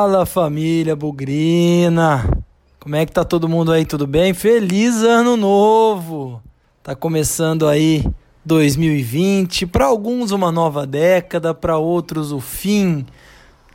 Fala 0.00 0.24
família 0.24 0.96
Bugrina! 0.96 2.26
Como 2.80 2.96
é 2.96 3.04
que 3.04 3.12
tá 3.12 3.22
todo 3.22 3.46
mundo 3.46 3.70
aí? 3.70 3.84
Tudo 3.84 4.06
bem? 4.06 4.32
Feliz 4.32 5.02
ano 5.02 5.36
novo! 5.36 6.40
Tá 6.82 6.96
começando 6.96 7.68
aí 7.68 8.02
2020, 8.42 9.66
para 9.66 9.84
alguns 9.84 10.30
uma 10.30 10.50
nova 10.50 10.86
década, 10.86 11.52
para 11.52 11.76
outros 11.76 12.32
o 12.32 12.40
fim 12.40 13.04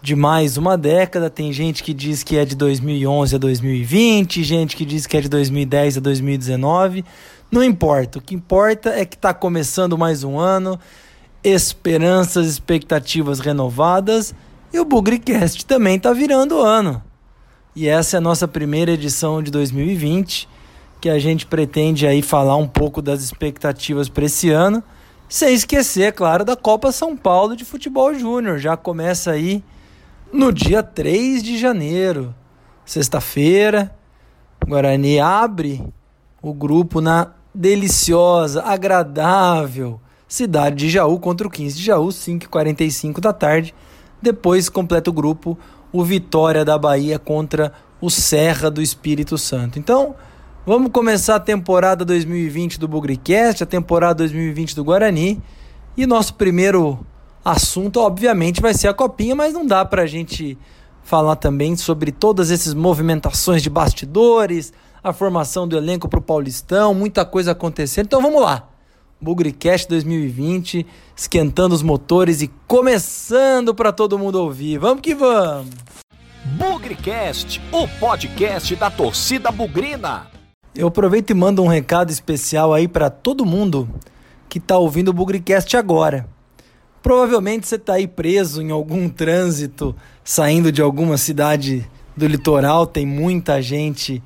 de 0.02 0.16
mais 0.16 0.58
uma 0.58 0.76
década. 0.76 1.30
Tem 1.30 1.54
gente 1.54 1.84
que 1.84 1.94
diz 1.94 2.24
que 2.24 2.38
é 2.38 2.44
de 2.44 2.56
2011 2.56 3.36
a 3.36 3.38
2020, 3.38 4.44
gente 4.44 4.76
que 4.76 4.84
diz 4.84 5.06
que 5.06 5.18
é 5.18 5.22
de 5.22 5.30
2010 5.30 5.98
a 5.98 6.00
2019. 6.00 7.06
Não 7.52 7.64
importa, 7.64 8.18
o 8.18 8.22
que 8.22 8.34
importa 8.34 8.90
é 8.90 9.06
que 9.06 9.16
está 9.16 9.32
começando 9.32 9.96
mais 9.96 10.24
um 10.24 10.40
ano, 10.40 10.80
esperanças, 11.44 12.48
expectativas 12.48 13.40
renovadas 13.40 14.34
e 14.76 14.80
o 14.80 14.84
Bugricast 14.84 15.66
também 15.66 15.96
está 15.96 16.12
virando 16.12 16.60
ano. 16.60 17.02
E 17.74 17.88
essa 17.88 18.18
é 18.18 18.20
a 18.20 18.22
nossa 18.22 18.46
primeira 18.46 18.92
edição 18.92 19.42
de 19.42 19.50
2020, 19.50 20.50
que 21.00 21.10
a 21.10 21.18
gente 21.18 21.46
pretende 21.46 22.06
aí 22.06 22.22
falar 22.22 22.58
um 22.58 22.68
pouco 22.68 23.02
das 23.02 23.22
expectativas 23.22 24.10
para 24.10 24.26
esse 24.26 24.50
ano, 24.50 24.84
sem 25.30 25.54
esquecer, 25.54 26.04
é 26.04 26.12
claro, 26.12 26.44
da 26.44 26.58
Copa 26.58 26.92
São 26.92 27.16
Paulo 27.16 27.56
de 27.56 27.64
Futebol 27.64 28.14
Júnior. 28.14 28.60
Já 28.60 28.76
começa 28.76 29.32
aí 29.32 29.64
no 30.32 30.52
dia 30.52 30.84
3 30.84 31.42
de 31.42 31.58
janeiro, 31.58 32.36
sexta-feira. 32.86 33.96
Guarani 34.68 35.20
abre 35.20 35.82
o 36.42 36.54
grupo 36.54 37.00
na 37.00 37.32
deliciosa, 37.54 38.62
agradável 38.62 40.02
cidade 40.28 40.76
de 40.76 40.90
Jaú 40.90 41.18
contra 41.20 41.48
o 41.48 41.50
15 41.50 41.78
de 41.78 41.84
Jaú, 41.84 42.08
5h45 42.08 43.22
da 43.22 43.32
tarde. 43.32 43.74
Depois 44.22 44.70
completa 44.70 45.10
o 45.10 45.14
grupo 45.14 45.58
o 45.92 46.04
Vitória 46.04 46.66
da 46.66 46.78
Bahia 46.78 47.18
contra 47.18 47.72
o 48.02 48.10
Serra 48.10 48.70
do 48.70 48.82
Espírito 48.82 49.38
Santo. 49.38 49.80
Então, 49.80 50.14
vamos 50.66 50.92
começar 50.92 51.36
a 51.36 51.40
temporada 51.40 52.04
2020 52.04 52.78
do 52.78 52.88
Bugricast, 52.88 53.64
a 53.64 53.66
temporada 53.66 54.16
2020 54.16 54.76
do 54.76 54.84
Guarani. 54.84 55.42
E 55.96 56.06
nosso 56.06 56.34
primeiro 56.34 57.00
assunto, 57.46 58.02
obviamente, 58.02 58.62
vai 58.62 58.74
ser 58.74 58.90
a 58.90 58.94
Copinha, 58.94 59.36
mas 59.36 59.54
não 59.54 59.66
dá 59.66 59.86
para 59.86 60.02
a 60.02 60.08
gente 60.08 60.58
falar 61.02 61.38
também 61.38 61.78
sobre 61.78 62.12
todas 62.12 62.52
essas 62.52 62.74
movimentações 62.74 63.62
de 63.62 63.70
bastidores, 63.70 64.74
a 65.02 65.14
formação 65.14 65.68
do 65.68 65.78
elenco 65.78 66.10
para 66.10 66.20
o 66.20 66.22
Paulistão, 66.22 66.94
muita 66.94 67.24
coisa 67.24 67.52
acontecendo. 67.52 68.08
Então 68.08 68.22
vamos 68.22 68.42
lá. 68.42 68.68
Bugricast 69.20 69.88
2020, 69.88 70.86
esquentando 71.16 71.74
os 71.74 71.82
motores 71.82 72.42
e 72.42 72.48
começando 72.68 73.74
para 73.74 73.92
todo 73.92 74.20
mundo 74.20 74.36
ouvir. 74.36 74.78
Vamos 74.78 75.02
que 75.02 75.16
vamos! 75.16 75.74
Bugricast, 76.58 77.62
o 77.72 77.88
podcast 78.00 78.76
da 78.76 78.92
torcida 78.92 79.52
bugrina. 79.52 80.28
Eu 80.76 80.88
aproveito 80.88 81.32
e 81.32 81.34
mando 81.34 81.64
um 81.64 81.68
recado 81.68 82.12
especial 82.12 82.74
aí 82.74 82.88
para 82.88 83.10
todo 83.10 83.46
mundo 83.46 83.90
que 84.50 84.58
está 84.58 84.78
ouvindo 84.78 85.10
o 85.10 85.14
Bugricast 85.14 85.76
agora. 85.78 86.28
Provavelmente 87.02 87.68
você 87.68 87.76
está 87.76 87.94
aí 87.94 88.08
preso 88.08 88.62
em 88.62 88.72
algum 88.72 89.08
trânsito, 89.10 89.96
saindo 90.24 90.72
de 90.72 90.82
alguma 90.82 91.18
cidade 91.18 91.90
do 92.16 92.28
litoral, 92.28 92.86
tem 92.86 93.06
muita 93.06 93.62
gente 93.62 94.22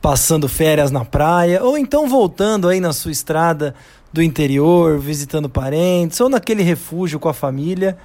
passando 0.00 0.48
férias 0.48 0.90
na 0.90 1.04
praia, 1.04 1.62
ou 1.62 1.76
então 1.76 2.08
voltando 2.08 2.68
aí 2.68 2.80
na 2.80 2.92
sua 2.92 3.10
estrada 3.10 3.74
do 4.12 4.22
interior, 4.22 4.98
visitando 4.98 5.48
parentes, 5.48 6.20
ou 6.20 6.28
naquele 6.28 6.62
refúgio 6.62 7.20
com 7.20 7.28
a 7.28 7.34
família. 7.34 7.96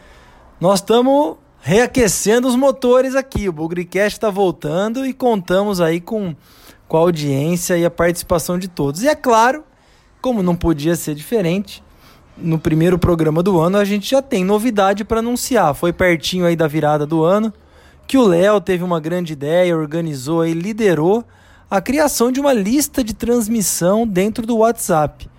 Nós 0.59 0.79
estamos 0.79 1.37
reaquecendo 1.61 2.47
os 2.47 2.55
motores 2.55 3.15
aqui. 3.15 3.49
O 3.49 3.53
Bugricast 3.53 4.17
está 4.17 4.29
voltando 4.29 5.05
e 5.05 5.13
contamos 5.13 5.81
aí 5.81 5.99
com, 5.99 6.35
com 6.87 6.97
a 6.97 6.99
audiência 6.99 7.77
e 7.77 7.85
a 7.85 7.89
participação 7.89 8.59
de 8.59 8.67
todos. 8.67 9.01
E 9.01 9.07
é 9.07 9.15
claro, 9.15 9.63
como 10.21 10.43
não 10.43 10.55
podia 10.55 10.95
ser 10.95 11.15
diferente, 11.15 11.83
no 12.37 12.59
primeiro 12.59 12.99
programa 12.99 13.41
do 13.41 13.59
ano 13.59 13.77
a 13.77 13.85
gente 13.85 14.11
já 14.11 14.21
tem 14.21 14.43
novidade 14.43 15.03
para 15.05 15.19
anunciar. 15.19 15.73
Foi 15.73 15.93
pertinho 15.93 16.45
aí 16.45 16.55
da 16.55 16.67
virada 16.67 17.05
do 17.05 17.23
ano 17.23 17.53
que 18.05 18.17
o 18.17 18.27
Léo 18.27 18.61
teve 18.61 18.83
uma 18.83 18.99
grande 18.99 19.33
ideia, 19.33 19.75
organizou 19.75 20.45
e 20.45 20.53
liderou 20.53 21.25
a 21.69 21.81
criação 21.81 22.31
de 22.31 22.39
uma 22.39 22.53
lista 22.53 23.03
de 23.03 23.13
transmissão 23.13 24.07
dentro 24.07 24.45
do 24.45 24.57
WhatsApp. 24.57 25.29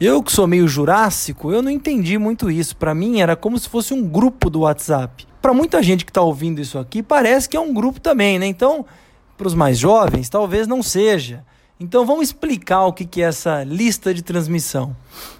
Eu 0.00 0.22
que 0.22 0.32
sou 0.32 0.46
meio 0.46 0.68
jurássico, 0.68 1.50
eu 1.50 1.62
não 1.62 1.70
entendi 1.70 2.18
muito 2.18 2.50
isso. 2.50 2.76
Para 2.76 2.94
mim 2.94 3.20
era 3.20 3.34
como 3.34 3.58
se 3.58 3.68
fosse 3.68 3.94
um 3.94 4.02
grupo 4.02 4.50
do 4.50 4.60
WhatsApp. 4.60 5.26
Para 5.40 5.54
muita 5.54 5.82
gente 5.82 6.04
que 6.04 6.10
está 6.10 6.20
ouvindo 6.20 6.60
isso 6.60 6.78
aqui, 6.78 7.02
parece 7.02 7.48
que 7.48 7.56
é 7.56 7.60
um 7.60 7.72
grupo 7.72 8.00
também, 8.00 8.38
né? 8.38 8.46
Então, 8.46 8.84
para 9.38 9.46
os 9.46 9.54
mais 9.54 9.78
jovens, 9.78 10.28
talvez 10.28 10.66
não 10.66 10.82
seja. 10.82 11.44
Então 11.78 12.04
vamos 12.04 12.28
explicar 12.28 12.86
o 12.86 12.92
que 12.92 13.22
é 13.22 13.26
essa 13.26 13.62
lista 13.62 14.12
de 14.12 14.22
transmissão. 14.22 14.96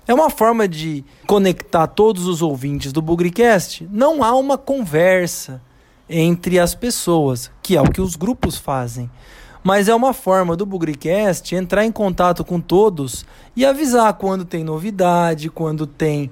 É 0.07 0.15
uma 0.15 0.31
forma 0.31 0.69
de 0.69 1.05
conectar 1.27 1.87
todos 1.87 2.27
os 2.27 2.41
ouvintes 2.41 2.93
do 2.93 3.03
Bugricast. 3.03 3.87
Não 3.91 4.23
há 4.23 4.35
uma 4.35 4.57
conversa 4.57 5.61
entre 6.09 6.59
as 6.59 6.75
pessoas, 6.75 7.51
que 7.63 7.77
é 7.77 7.81
o 7.81 7.91
que 7.91 8.01
os 8.01 8.17
grupos 8.17 8.57
fazem 8.57 9.11
mas 9.67 9.89
é 9.89 9.95
uma 9.97 10.13
forma 10.13 10.55
do 10.55 10.65
Bugricast 10.65 11.53
entrar 11.57 11.85
em 11.85 11.91
contato 11.91 12.45
com 12.45 12.61
todos 12.61 13.27
e 13.57 13.67
avisar 13.67 14.15
quando 14.15 14.45
tem 14.45 14.63
novidade, 14.63 15.51
quando 15.51 15.89
tem 15.89 16.31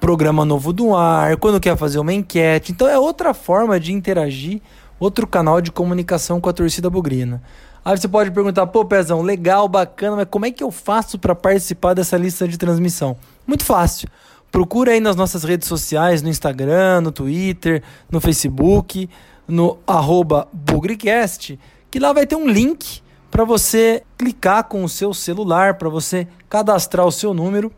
programa 0.00 0.44
novo 0.44 0.72
do 0.72 0.92
ar, 0.92 1.36
quando 1.36 1.60
quer 1.60 1.76
fazer 1.76 2.00
uma 2.00 2.12
enquete. 2.12 2.72
Então 2.72 2.88
é 2.88 2.98
outra 2.98 3.32
forma 3.32 3.78
de 3.78 3.92
interagir, 3.92 4.60
outro 4.98 5.28
canal 5.28 5.60
de 5.60 5.70
comunicação 5.70 6.40
com 6.40 6.48
a 6.48 6.52
torcida 6.52 6.90
bugrina. 6.90 7.40
Aí 7.84 7.96
você 7.96 8.08
pode 8.08 8.32
perguntar, 8.32 8.66
pô, 8.66 8.84
Pezão, 8.84 9.22
legal, 9.22 9.68
bacana, 9.68 10.16
mas 10.16 10.26
como 10.28 10.46
é 10.46 10.50
que 10.50 10.64
eu 10.64 10.72
faço 10.72 11.20
para 11.20 11.36
participar 11.36 11.94
dessa 11.94 12.16
lista 12.16 12.48
de 12.48 12.58
transmissão? 12.58 13.16
Muito 13.46 13.64
fácil. 13.64 14.08
Procura 14.50 14.90
aí 14.90 14.98
nas 14.98 15.14
nossas 15.14 15.44
redes 15.44 15.68
sociais, 15.68 16.20
no 16.20 16.28
Instagram, 16.28 17.02
no 17.02 17.12
Twitter, 17.12 17.80
no 18.10 18.20
Facebook, 18.20 19.08
no 19.46 19.78
arroba 19.86 20.48
Bugricast, 20.52 21.56
que 21.92 22.00
lá 22.00 22.10
vai 22.10 22.26
ter 22.26 22.36
um 22.36 22.48
link 22.48 23.02
para 23.30 23.44
você 23.44 24.02
clicar 24.16 24.64
com 24.64 24.82
o 24.82 24.88
seu 24.88 25.12
celular, 25.12 25.74
para 25.74 25.90
você 25.90 26.26
cadastrar 26.48 27.06
o 27.06 27.12
seu 27.12 27.34
número 27.34 27.70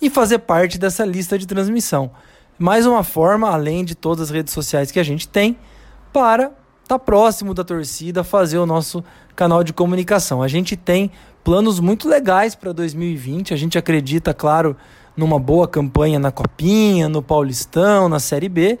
e 0.00 0.08
fazer 0.08 0.38
parte 0.38 0.78
dessa 0.78 1.04
lista 1.04 1.38
de 1.38 1.46
transmissão. 1.46 2.10
Mais 2.58 2.86
uma 2.86 3.04
forma, 3.04 3.50
além 3.50 3.84
de 3.84 3.94
todas 3.94 4.22
as 4.22 4.30
redes 4.30 4.54
sociais 4.54 4.90
que 4.90 4.98
a 4.98 5.02
gente 5.02 5.28
tem, 5.28 5.54
para 6.14 6.44
estar 6.44 6.54
tá 6.88 6.98
próximo 6.98 7.52
da 7.52 7.62
torcida, 7.62 8.24
fazer 8.24 8.56
o 8.56 8.64
nosso 8.64 9.04
canal 9.36 9.62
de 9.62 9.74
comunicação. 9.74 10.42
A 10.42 10.48
gente 10.48 10.74
tem 10.74 11.10
planos 11.44 11.78
muito 11.78 12.08
legais 12.08 12.54
para 12.54 12.72
2020, 12.72 13.52
a 13.52 13.56
gente 13.56 13.76
acredita, 13.76 14.32
claro, 14.32 14.74
numa 15.14 15.38
boa 15.38 15.68
campanha 15.68 16.18
na 16.18 16.32
Copinha, 16.32 17.06
no 17.06 17.22
Paulistão, 17.22 18.08
na 18.08 18.18
Série 18.18 18.48
B. 18.48 18.78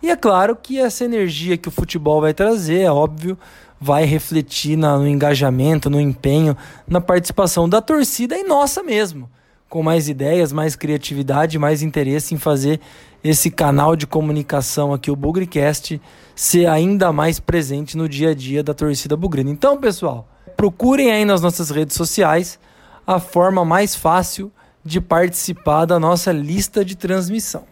E 0.00 0.10
é 0.10 0.16
claro 0.16 0.54
que 0.54 0.78
essa 0.78 1.04
energia 1.04 1.56
que 1.56 1.66
o 1.66 1.72
futebol 1.72 2.20
vai 2.20 2.32
trazer, 2.32 2.82
é 2.82 2.90
óbvio, 2.90 3.36
vai 3.80 4.04
refletir 4.04 4.76
no 4.76 5.06
engajamento, 5.06 5.88
no 5.88 6.00
empenho, 6.00 6.56
na 6.86 7.00
participação 7.00 7.68
da 7.68 7.80
torcida 7.80 8.36
e 8.36 8.42
nossa 8.42 8.82
mesmo, 8.82 9.30
com 9.68 9.82
mais 9.82 10.08
ideias, 10.08 10.52
mais 10.52 10.74
criatividade, 10.74 11.58
mais 11.58 11.82
interesse 11.82 12.34
em 12.34 12.38
fazer 12.38 12.80
esse 13.22 13.50
canal 13.50 13.96
de 13.96 14.06
comunicação 14.06 14.92
aqui, 14.92 15.10
o 15.10 15.16
Bugricast, 15.16 16.00
ser 16.34 16.66
ainda 16.66 17.12
mais 17.12 17.40
presente 17.40 17.96
no 17.96 18.08
dia 18.08 18.30
a 18.30 18.34
dia 18.34 18.62
da 18.62 18.72
torcida 18.72 19.16
bugrina. 19.16 19.50
Então, 19.50 19.76
pessoal, 19.76 20.28
procurem 20.56 21.10
aí 21.10 21.24
nas 21.24 21.40
nossas 21.40 21.70
redes 21.70 21.96
sociais 21.96 22.58
a 23.06 23.18
forma 23.18 23.64
mais 23.64 23.94
fácil 23.94 24.52
de 24.84 25.00
participar 25.00 25.84
da 25.84 25.98
nossa 25.98 26.32
lista 26.32 26.84
de 26.84 26.96
transmissão. 26.96 27.64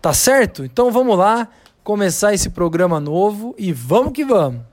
Tá 0.00 0.12
certo? 0.12 0.64
Então 0.64 0.90
vamos 0.90 1.18
lá 1.18 1.48
começar 1.84 2.32
esse 2.32 2.48
programa 2.48 2.98
novo 2.98 3.54
e 3.58 3.72
vamos 3.72 4.12
que 4.12 4.24
vamos! 4.24 4.69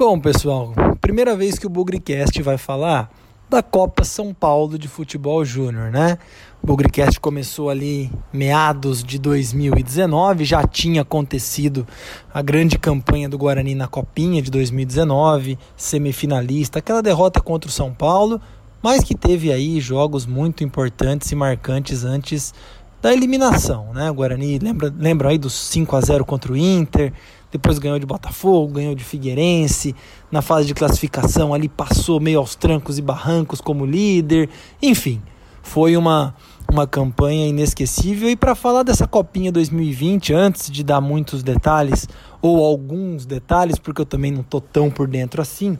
Bom, 0.00 0.18
pessoal, 0.18 0.72
primeira 0.98 1.36
vez 1.36 1.58
que 1.58 1.66
o 1.66 1.68
Bugricast 1.68 2.40
vai 2.40 2.56
falar 2.56 3.10
da 3.50 3.62
Copa 3.62 4.02
São 4.02 4.32
Paulo 4.32 4.78
de 4.78 4.88
Futebol 4.88 5.44
Júnior, 5.44 5.90
né? 5.90 6.16
O 6.62 6.66
Bugricast 6.66 7.20
começou 7.20 7.68
ali 7.68 8.10
meados 8.32 9.04
de 9.04 9.18
2019, 9.18 10.46
já 10.46 10.66
tinha 10.66 11.02
acontecido 11.02 11.86
a 12.32 12.40
grande 12.40 12.78
campanha 12.78 13.28
do 13.28 13.36
Guarani 13.36 13.74
na 13.74 13.86
Copinha 13.86 14.40
de 14.40 14.50
2019, 14.50 15.58
semifinalista, 15.76 16.78
aquela 16.78 17.02
derrota 17.02 17.38
contra 17.38 17.68
o 17.68 17.72
São 17.72 17.92
Paulo, 17.92 18.40
mas 18.82 19.04
que 19.04 19.14
teve 19.14 19.52
aí 19.52 19.80
jogos 19.80 20.24
muito 20.24 20.64
importantes 20.64 21.30
e 21.30 21.34
marcantes 21.34 22.06
antes 22.06 22.54
da 23.02 23.12
eliminação, 23.12 23.92
né? 23.92 24.10
O 24.10 24.14
Guarani 24.14 24.58
lembra, 24.58 24.92
lembra 24.96 25.28
aí 25.28 25.36
dos 25.36 25.52
5 25.52 25.94
a 25.94 26.00
0 26.00 26.24
contra 26.24 26.52
o 26.52 26.56
Inter, 26.56 27.12
depois 27.50 27.78
ganhou 27.78 27.98
de 27.98 28.06
Botafogo, 28.06 28.74
ganhou 28.74 28.94
de 28.94 29.04
Figueirense, 29.04 29.94
na 30.30 30.42
fase 30.42 30.66
de 30.66 30.74
classificação 30.74 31.52
ali 31.52 31.68
passou 31.68 32.20
meio 32.20 32.38
aos 32.38 32.54
trancos 32.54 32.98
e 32.98 33.02
barrancos 33.02 33.60
como 33.60 33.84
líder, 33.84 34.48
enfim, 34.82 35.20
foi 35.62 35.96
uma 35.96 36.34
uma 36.70 36.86
campanha 36.86 37.48
inesquecível 37.48 38.30
e 38.30 38.36
para 38.36 38.54
falar 38.54 38.84
dessa 38.84 39.06
copinha 39.06 39.50
2020, 39.50 40.32
antes 40.32 40.70
de 40.70 40.84
dar 40.84 41.00
muitos 41.00 41.42
detalhes 41.42 42.08
ou 42.40 42.64
alguns 42.64 43.26
detalhes, 43.26 43.76
porque 43.76 44.00
eu 44.00 44.06
também 44.06 44.30
não 44.30 44.44
tô 44.44 44.60
tão 44.60 44.88
por 44.88 45.08
dentro 45.08 45.42
assim, 45.42 45.76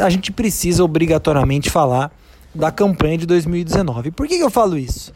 a 0.00 0.08
gente 0.08 0.30
precisa 0.30 0.84
obrigatoriamente 0.84 1.70
falar 1.70 2.12
da 2.54 2.70
campanha 2.70 3.18
de 3.18 3.26
2019. 3.26 4.12
Por 4.12 4.28
que, 4.28 4.36
que 4.36 4.42
eu 4.44 4.50
falo 4.50 4.78
isso? 4.78 5.12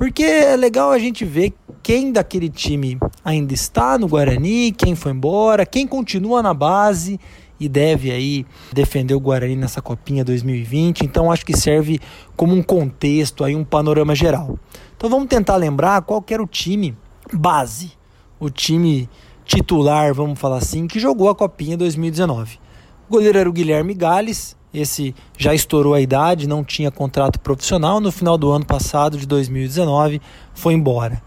Porque 0.00 0.22
é 0.22 0.56
legal 0.56 0.90
a 0.90 0.98
gente 0.98 1.26
ver 1.26 1.52
quem 1.82 2.10
daquele 2.10 2.48
time 2.48 2.98
ainda 3.22 3.52
está 3.52 3.98
no 3.98 4.08
Guarani, 4.08 4.72
quem 4.72 4.94
foi 4.94 5.12
embora, 5.12 5.66
quem 5.66 5.86
continua 5.86 6.42
na 6.42 6.54
base 6.54 7.20
e 7.60 7.68
deve 7.68 8.10
aí 8.10 8.46
defender 8.72 9.12
o 9.12 9.20
Guarani 9.20 9.56
nessa 9.56 9.82
Copinha 9.82 10.24
2020. 10.24 11.02
Então 11.02 11.30
acho 11.30 11.44
que 11.44 11.54
serve 11.54 12.00
como 12.34 12.54
um 12.54 12.62
contexto 12.62 13.44
aí, 13.44 13.54
um 13.54 13.62
panorama 13.62 14.14
geral. 14.14 14.58
Então 14.96 15.10
vamos 15.10 15.28
tentar 15.28 15.56
lembrar 15.56 16.00
qual 16.00 16.24
era 16.30 16.42
o 16.42 16.46
time 16.46 16.96
base, 17.30 17.92
o 18.38 18.48
time 18.48 19.06
titular, 19.44 20.14
vamos 20.14 20.38
falar 20.38 20.56
assim, 20.56 20.86
que 20.86 20.98
jogou 20.98 21.28
a 21.28 21.34
Copinha 21.34 21.76
2019. 21.76 22.58
O 23.06 23.12
goleiro 23.12 23.36
era 23.36 23.50
o 23.50 23.52
Guilherme 23.52 23.92
Gales, 23.92 24.56
esse 24.72 25.14
já 25.36 25.54
estourou 25.54 25.94
a 25.94 26.00
idade, 26.00 26.48
não 26.48 26.62
tinha 26.62 26.90
contrato 26.90 27.40
profissional. 27.40 28.00
No 28.00 28.12
final 28.12 28.38
do 28.38 28.50
ano 28.50 28.64
passado, 28.64 29.18
de 29.18 29.26
2019, 29.26 30.20
foi 30.54 30.74
embora. 30.74 31.20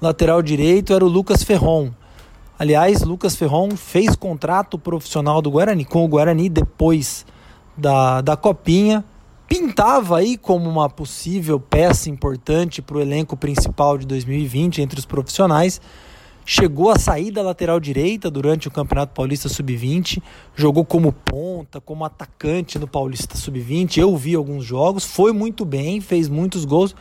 Lateral 0.00 0.42
direito 0.42 0.92
era 0.92 1.04
o 1.04 1.08
Lucas 1.08 1.42
Ferron. 1.42 1.90
Aliás, 2.58 3.02
Lucas 3.02 3.34
Ferron 3.34 3.76
fez 3.76 4.14
contrato 4.14 4.78
profissional 4.78 5.42
do 5.42 5.50
Guarani 5.50 5.84
com 5.84 6.04
o 6.04 6.08
Guarani 6.08 6.48
depois 6.48 7.26
da, 7.76 8.20
da 8.20 8.36
Copinha. 8.36 9.04
Pintava 9.48 10.18
aí 10.18 10.36
como 10.38 10.70
uma 10.70 10.88
possível 10.88 11.58
peça 11.58 12.08
importante 12.08 12.80
para 12.80 12.96
o 12.96 13.00
elenco 13.00 13.36
principal 13.36 13.98
de 13.98 14.06
2020 14.06 14.80
entre 14.80 14.98
os 14.98 15.04
profissionais 15.04 15.80
chegou 16.44 16.90
a 16.90 16.98
sair 16.98 17.30
da 17.30 17.42
lateral 17.42 17.80
direita 17.80 18.30
durante 18.30 18.68
o 18.68 18.70
Campeonato 18.70 19.14
Paulista 19.14 19.48
Sub-20, 19.48 20.22
jogou 20.54 20.84
como 20.84 21.12
ponta, 21.12 21.80
como 21.80 22.04
atacante 22.04 22.78
no 22.78 22.86
Paulista 22.86 23.36
Sub-20. 23.36 23.98
Eu 23.98 24.16
vi 24.16 24.34
alguns 24.34 24.64
jogos, 24.64 25.04
foi 25.04 25.32
muito 25.32 25.64
bem, 25.64 26.00
fez 26.00 26.28
muitos 26.28 26.64
gols, 26.64 26.94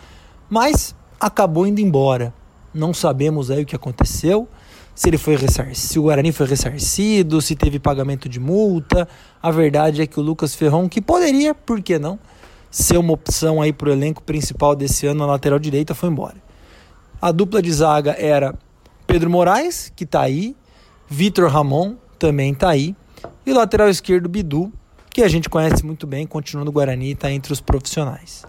mas 0.49 0.95
acabou 1.19 1.67
indo 1.67 1.81
embora. 1.81 2.33
Não 2.73 2.93
sabemos 2.93 3.51
aí 3.51 3.63
o 3.63 3.65
que 3.65 3.75
aconteceu, 3.75 4.47
se 4.95 5.09
ele 5.09 5.17
foi 5.17 5.37
se 5.73 5.99
o 5.99 6.03
Guarani 6.03 6.31
foi 6.31 6.47
ressarcido, 6.47 7.41
se 7.41 7.55
teve 7.55 7.79
pagamento 7.79 8.29
de 8.29 8.39
multa. 8.39 9.07
A 9.41 9.51
verdade 9.51 10.01
é 10.01 10.07
que 10.07 10.19
o 10.19 10.23
Lucas 10.23 10.55
Ferron, 10.55 10.87
que 10.87 11.01
poderia, 11.01 11.53
por 11.53 11.81
que 11.81 11.99
não, 11.99 12.19
ser 12.69 12.97
uma 12.97 13.13
opção 13.13 13.61
aí 13.61 13.73
para 13.73 13.89
o 13.89 13.91
elenco 13.91 14.23
principal 14.23 14.75
desse 14.75 15.05
ano 15.05 15.19
na 15.19 15.25
lateral 15.25 15.59
direita, 15.59 15.93
foi 15.93 16.09
embora. 16.09 16.35
A 17.21 17.31
dupla 17.31 17.61
de 17.61 17.71
zaga 17.71 18.15
era 18.19 18.55
Pedro 19.13 19.29
Moraes, 19.29 19.93
que 19.95 20.05
está 20.05 20.21
aí, 20.21 20.55
Vitor 21.07 21.47
Ramon 21.47 21.97
também 22.17 22.51
está 22.51 22.69
aí, 22.69 22.95
e 23.45 23.51
o 23.51 23.55
lateral 23.55 23.87
esquerdo 23.87 24.27
Bidu, 24.27 24.73
que 25.11 25.21
a 25.21 25.27
gente 25.27 25.47
conhece 25.47 25.85
muito 25.85 26.07
bem, 26.07 26.25
continua 26.25 26.65
no 26.65 26.71
Guarani 26.71 27.09
e 27.09 27.11
está 27.11 27.31
entre 27.31 27.53
os 27.53 27.61
profissionais. 27.61 28.43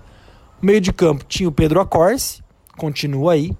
O 0.62 0.64
meio 0.64 0.81
de 0.81 0.90
campo 0.90 1.22
tinha 1.28 1.46
o 1.46 1.52
Pedro 1.52 1.82
Acorce, 1.82 2.43
continua 2.78 3.34
aí. 3.34 3.52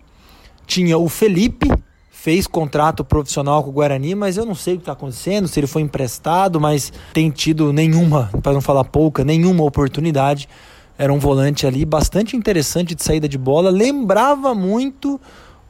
Tinha 0.67 0.97
o 0.97 1.07
Felipe, 1.07 1.69
fez 2.11 2.47
contrato 2.47 3.05
profissional 3.05 3.63
com 3.63 3.69
o 3.69 3.75
Guarani, 3.75 4.15
mas 4.15 4.39
eu 4.39 4.47
não 4.47 4.55
sei 4.55 4.73
o 4.73 4.77
que 4.79 4.83
está 4.85 4.93
acontecendo, 4.93 5.47
se 5.47 5.61
ele 5.61 5.67
foi 5.67 5.83
emprestado, 5.83 6.59
mas 6.59 6.91
tem 7.13 7.29
tido 7.29 7.71
nenhuma, 7.71 8.31
para 8.43 8.55
não 8.55 8.63
falar 8.63 8.85
pouca, 8.85 9.23
nenhuma 9.23 9.63
oportunidade. 9.63 10.49
Era 10.97 11.13
um 11.13 11.19
volante 11.19 11.67
ali 11.67 11.85
bastante 11.85 12.35
interessante 12.35 12.95
de 12.95 13.05
saída 13.05 13.29
de 13.29 13.37
bola, 13.37 13.69
lembrava 13.69 14.55
muito 14.55 15.21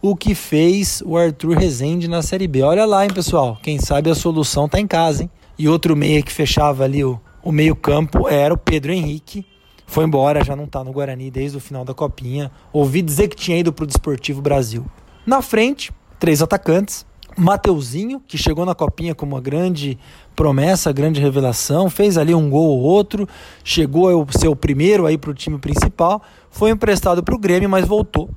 o 0.07 0.15
que 0.15 0.35
fez 0.35 1.03
o 1.07 1.17
Arthur 1.17 1.57
Rezende 1.57 2.07
na 2.09 2.21
Série 2.21 2.47
B. 2.47 2.61
Olha 2.61 2.85
lá, 2.85 3.07
hein, 3.07 3.11
pessoal. 3.11 3.59
Quem 3.63 3.79
sabe 3.79 4.11
a 4.11 4.15
solução 4.15 4.69
tá 4.69 4.79
em 4.79 4.87
casa, 4.87 5.23
hein? 5.23 5.31
E 5.59 5.67
outro 5.67 5.97
meia 5.97 6.21
que 6.21 6.31
fechava 6.31 6.85
ali 6.85 7.03
o, 7.03 7.19
o 7.43 7.51
meio-campo 7.51 8.29
era 8.29 8.53
o 8.53 8.59
Pedro 8.59 8.93
Henrique. 8.93 9.47
Foi 9.87 10.05
embora, 10.05 10.45
já 10.45 10.55
não 10.55 10.67
tá 10.67 10.85
no 10.85 10.93
Guarani 10.93 11.31
desde 11.31 11.57
o 11.57 11.61
final 11.61 11.87
da 11.87 11.95
Copinha. 11.95 12.51
Ouvi 12.71 13.01
dizer 13.01 13.29
que 13.29 13.37
tinha 13.37 13.57
ido 13.57 13.73
pro 13.73 13.87
Desportivo 13.87 14.43
Brasil. 14.43 14.85
Na 15.25 15.41
frente, 15.41 15.91
três 16.21 16.43
atacantes. 16.43 17.07
Mateuzinho, 17.35 18.21
que 18.29 18.37
chegou 18.37 18.67
na 18.67 18.75
Copinha 18.75 19.15
como 19.15 19.35
uma 19.35 19.41
grande 19.41 19.99
promessa, 20.37 20.93
grande 20.93 21.19
revelação, 21.19 21.89
fez 21.89 22.19
ali 22.19 22.35
um 22.35 22.51
gol 22.51 22.69
ou 22.69 22.81
outro, 22.81 23.27
chegou 23.65 24.23
a 24.23 24.39
ser 24.39 24.49
o 24.49 24.55
primeiro 24.55 25.07
aí 25.07 25.17
para 25.17 25.31
o 25.31 25.35
time 25.35 25.59
principal, 25.59 26.23
foi 26.49 26.71
emprestado 26.71 27.25
para 27.25 27.35
o 27.35 27.39
Grêmio, 27.39 27.69
mas 27.69 27.89
voltou 27.89 28.31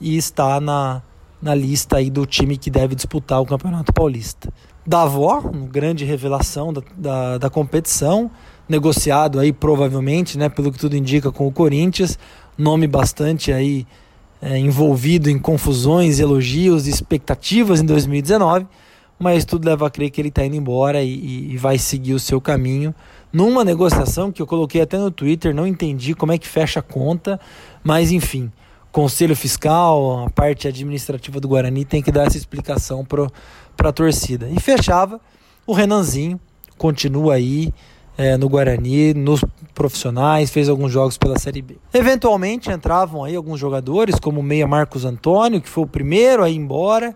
e 0.00 0.16
está 0.16 0.60
na, 0.60 1.00
na 1.40 1.54
lista 1.54 1.96
aí 1.96 2.10
do 2.10 2.26
time 2.26 2.56
que 2.56 2.70
deve 2.70 2.94
disputar 2.94 3.40
o 3.40 3.46
Campeonato 3.46 3.92
Paulista. 3.92 4.52
Davó, 4.86 5.38
uma 5.40 5.66
grande 5.66 6.04
revelação 6.04 6.72
da, 6.72 6.82
da, 6.96 7.38
da, 7.38 7.50
competição, 7.50 8.30
negociado 8.68 9.38
aí 9.38 9.52
provavelmente, 9.52 10.36
né, 10.38 10.48
pelo 10.48 10.72
que 10.72 10.78
tudo 10.78 10.96
indica 10.96 11.30
com 11.30 11.46
o 11.46 11.52
Corinthians, 11.52 12.18
nome 12.56 12.86
bastante 12.86 13.52
aí 13.52 13.86
é, 14.40 14.58
envolvido 14.58 15.28
em 15.28 15.38
confusões, 15.38 16.18
elogios 16.18 16.86
e 16.86 16.90
expectativas 16.90 17.80
em 17.80 17.86
2019, 17.86 18.66
mas 19.18 19.44
tudo 19.44 19.66
leva 19.66 19.86
a 19.86 19.90
crer 19.90 20.10
que 20.10 20.20
ele 20.20 20.28
está 20.28 20.44
indo 20.44 20.56
embora 20.56 21.02
e, 21.02 21.52
e 21.52 21.56
vai 21.58 21.76
seguir 21.76 22.14
o 22.14 22.18
seu 22.18 22.40
caminho 22.40 22.94
numa 23.32 23.64
negociação 23.64 24.32
que 24.32 24.42
eu 24.42 24.46
coloquei 24.46 24.80
até 24.80 24.98
no 24.98 25.10
Twitter, 25.10 25.54
não 25.54 25.66
entendi 25.66 26.14
como 26.14 26.32
é 26.32 26.38
que 26.38 26.48
fecha 26.48 26.80
a 26.80 26.82
conta, 26.82 27.38
mas 27.84 28.10
enfim, 28.10 28.50
Conselho 28.92 29.36
Fiscal, 29.36 30.24
a 30.26 30.30
parte 30.30 30.66
administrativa 30.66 31.38
do 31.38 31.46
Guarani 31.46 31.84
tem 31.84 32.02
que 32.02 32.10
dar 32.10 32.26
essa 32.26 32.36
explicação 32.36 33.04
para 33.04 33.88
a 33.88 33.92
torcida. 33.92 34.48
E 34.48 34.58
fechava 34.58 35.20
o 35.64 35.72
Renanzinho, 35.72 36.40
continua 36.76 37.34
aí 37.34 37.72
é, 38.18 38.36
no 38.36 38.48
Guarani, 38.48 39.14
nos 39.14 39.44
profissionais, 39.74 40.50
fez 40.50 40.68
alguns 40.68 40.90
jogos 40.90 41.16
pela 41.16 41.38
Série 41.38 41.62
B. 41.62 41.76
Eventualmente 41.94 42.68
entravam 42.68 43.22
aí 43.22 43.36
alguns 43.36 43.60
jogadores, 43.60 44.16
como 44.16 44.40
o 44.40 44.42
meia 44.42 44.66
Marcos 44.66 45.04
Antônio, 45.04 45.60
que 45.60 45.68
foi 45.68 45.84
o 45.84 45.86
primeiro 45.86 46.42
a 46.42 46.50
ir 46.50 46.56
embora. 46.56 47.14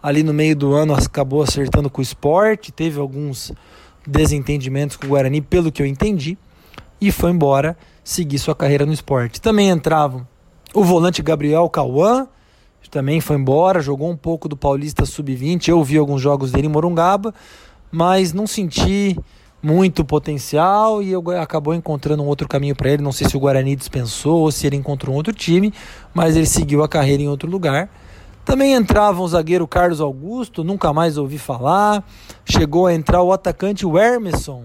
Ali 0.00 0.22
no 0.22 0.32
meio 0.32 0.54
do 0.54 0.74
ano 0.74 0.94
acabou 0.94 1.42
acertando 1.42 1.90
com 1.90 2.00
o 2.00 2.02
esporte, 2.02 2.70
teve 2.70 3.00
alguns 3.00 3.52
desentendimentos 4.06 4.96
com 4.96 5.06
o 5.06 5.10
Guarani, 5.10 5.40
pelo 5.40 5.72
que 5.72 5.82
eu 5.82 5.86
entendi, 5.86 6.38
e 7.00 7.10
foi 7.10 7.32
embora 7.32 7.76
seguir 8.04 8.38
sua 8.38 8.54
carreira 8.54 8.86
no 8.86 8.92
esporte. 8.92 9.40
Também 9.40 9.68
entravam 9.68 10.24
o 10.74 10.84
volante 10.84 11.22
Gabriel 11.22 11.68
Cauã 11.68 12.28
também 12.90 13.20
foi 13.20 13.36
embora, 13.36 13.80
jogou 13.80 14.10
um 14.10 14.16
pouco 14.16 14.48
do 14.48 14.56
Paulista 14.56 15.04
Sub-20. 15.04 15.68
Eu 15.68 15.82
vi 15.82 15.98
alguns 15.98 16.20
jogos 16.20 16.52
dele 16.52 16.66
em 16.66 16.70
Morungaba, 16.70 17.34
mas 17.90 18.32
não 18.32 18.46
senti 18.46 19.18
muito 19.62 20.04
potencial 20.04 21.02
e 21.02 21.10
eu 21.10 21.22
acabou 21.40 21.74
encontrando 21.74 22.22
um 22.22 22.26
outro 22.26 22.46
caminho 22.46 22.76
para 22.76 22.90
ele. 22.90 23.02
Não 23.02 23.12
sei 23.12 23.28
se 23.28 23.36
o 23.36 23.40
Guarani 23.40 23.74
dispensou 23.74 24.42
ou 24.42 24.52
se 24.52 24.66
ele 24.66 24.76
encontrou 24.76 25.14
um 25.14 25.16
outro 25.16 25.32
time, 25.32 25.72
mas 26.14 26.36
ele 26.36 26.46
seguiu 26.46 26.82
a 26.82 26.88
carreira 26.88 27.22
em 27.22 27.28
outro 27.28 27.50
lugar. 27.50 27.90
Também 28.44 28.74
entrava 28.74 29.20
o 29.20 29.28
zagueiro 29.28 29.66
Carlos 29.66 30.00
Augusto, 30.00 30.62
nunca 30.62 30.92
mais 30.92 31.18
ouvi 31.18 31.36
falar. 31.36 32.04
Chegou 32.44 32.86
a 32.86 32.94
entrar 32.94 33.20
o 33.22 33.32
atacante 33.32 33.84
Wermerson, 33.84 34.64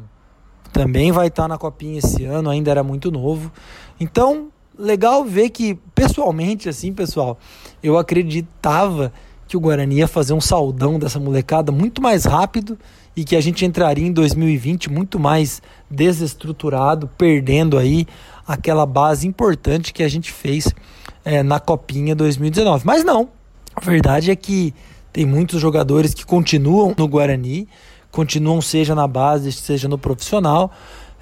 também 0.72 1.12
vai 1.12 1.28
estar 1.28 1.48
na 1.48 1.58
copinha 1.58 1.98
esse 1.98 2.24
ano, 2.24 2.50
ainda 2.50 2.70
era 2.70 2.84
muito 2.84 3.10
novo. 3.10 3.52
Então, 4.00 4.50
legal 4.82 5.24
ver 5.24 5.50
que, 5.50 5.76
pessoalmente, 5.94 6.68
assim, 6.68 6.92
pessoal, 6.92 7.38
eu 7.82 7.98
acreditava 7.98 9.14
que 9.48 9.56
o 9.56 9.60
Guarani 9.60 9.98
ia 9.98 10.08
fazer 10.08 10.34
um 10.34 10.42
saldão 10.42 10.98
dessa 10.98 11.20
molecada 11.20 11.72
muito 11.72 12.02
mais 12.02 12.26
rápido 12.26 12.78
e 13.16 13.24
que 13.24 13.36
a 13.36 13.42
gente 13.42 13.66
entraria 13.66 14.08
em 14.08 14.12
2020 14.12 14.90
muito 14.90 15.20
mais 15.20 15.62
desestruturado, 15.90 17.10
perdendo 17.18 17.78
aí 17.78 18.08
aquela 18.48 18.86
base 18.86 19.28
importante 19.28 19.94
que 19.94 20.04
a 20.04 20.08
gente 20.08 20.32
fez 20.32 20.74
é, 21.24 21.44
na 21.44 21.60
Copinha 21.60 22.16
2019. 22.16 22.86
Mas 22.86 23.04
não, 23.04 23.30
a 23.76 23.82
verdade 23.82 24.32
é 24.32 24.36
que 24.36 24.74
tem 25.12 25.26
muitos 25.26 25.60
jogadores 25.60 26.14
que 26.14 26.26
continuam 26.26 26.96
no 26.98 27.08
Guarani, 27.08 27.68
continuam 28.10 28.62
seja 28.62 28.96
na 28.96 29.08
base, 29.08 29.52
seja 29.52 29.88
no 29.88 29.98
profissional, 29.98 30.72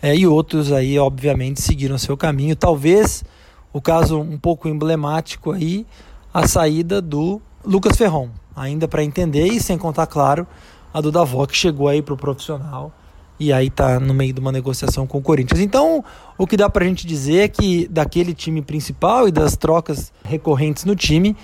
é, 0.02 0.16
e 0.16 0.26
outros 0.28 0.72
aí, 0.72 0.98
obviamente, 0.98 1.62
seguiram 1.62 1.98
seu 1.98 2.16
caminho. 2.16 2.56
Talvez 2.56 3.24
o 3.72 3.82
caso 3.82 4.20
um 4.20 4.38
pouco 4.38 4.68
emblemático 4.68 5.52
aí, 5.52 5.86
a 6.34 6.48
saída 6.48 7.02
do 7.02 7.42
Lucas 7.64 7.98
Ferron, 7.98 8.30
ainda 8.56 8.88
para 8.88 9.04
entender 9.04 9.48
e 9.48 9.60
sem 9.60 9.78
contar, 9.78 10.08
claro, 10.08 10.48
a 10.94 11.02
do 11.02 11.12
Davó 11.12 11.46
que 11.46 11.56
chegou 11.56 11.88
aí 11.88 12.02
para 12.02 12.14
o 12.14 12.18
profissional 12.18 12.92
e 13.40 13.54
aí 13.54 13.70
tá 13.70 14.00
no 14.00 14.14
meio 14.14 14.34
de 14.34 14.40
uma 14.40 14.52
negociação 14.52 15.08
com 15.08 15.18
o 15.18 15.22
Corinthians. 15.22 15.62
Então, 15.62 16.04
o 16.38 16.46
que 16.46 16.58
dá 16.58 16.70
pra 16.70 16.86
gente 16.86 17.08
dizer 17.08 17.38
é 17.38 17.48
que 17.48 17.88
daquele 17.88 18.34
time 18.34 18.62
principal 18.62 19.28
e 19.28 19.32
das 19.32 19.56
trocas 19.56 20.12
recorrentes 20.26 20.84
no 20.84 20.96
time, 20.96 21.38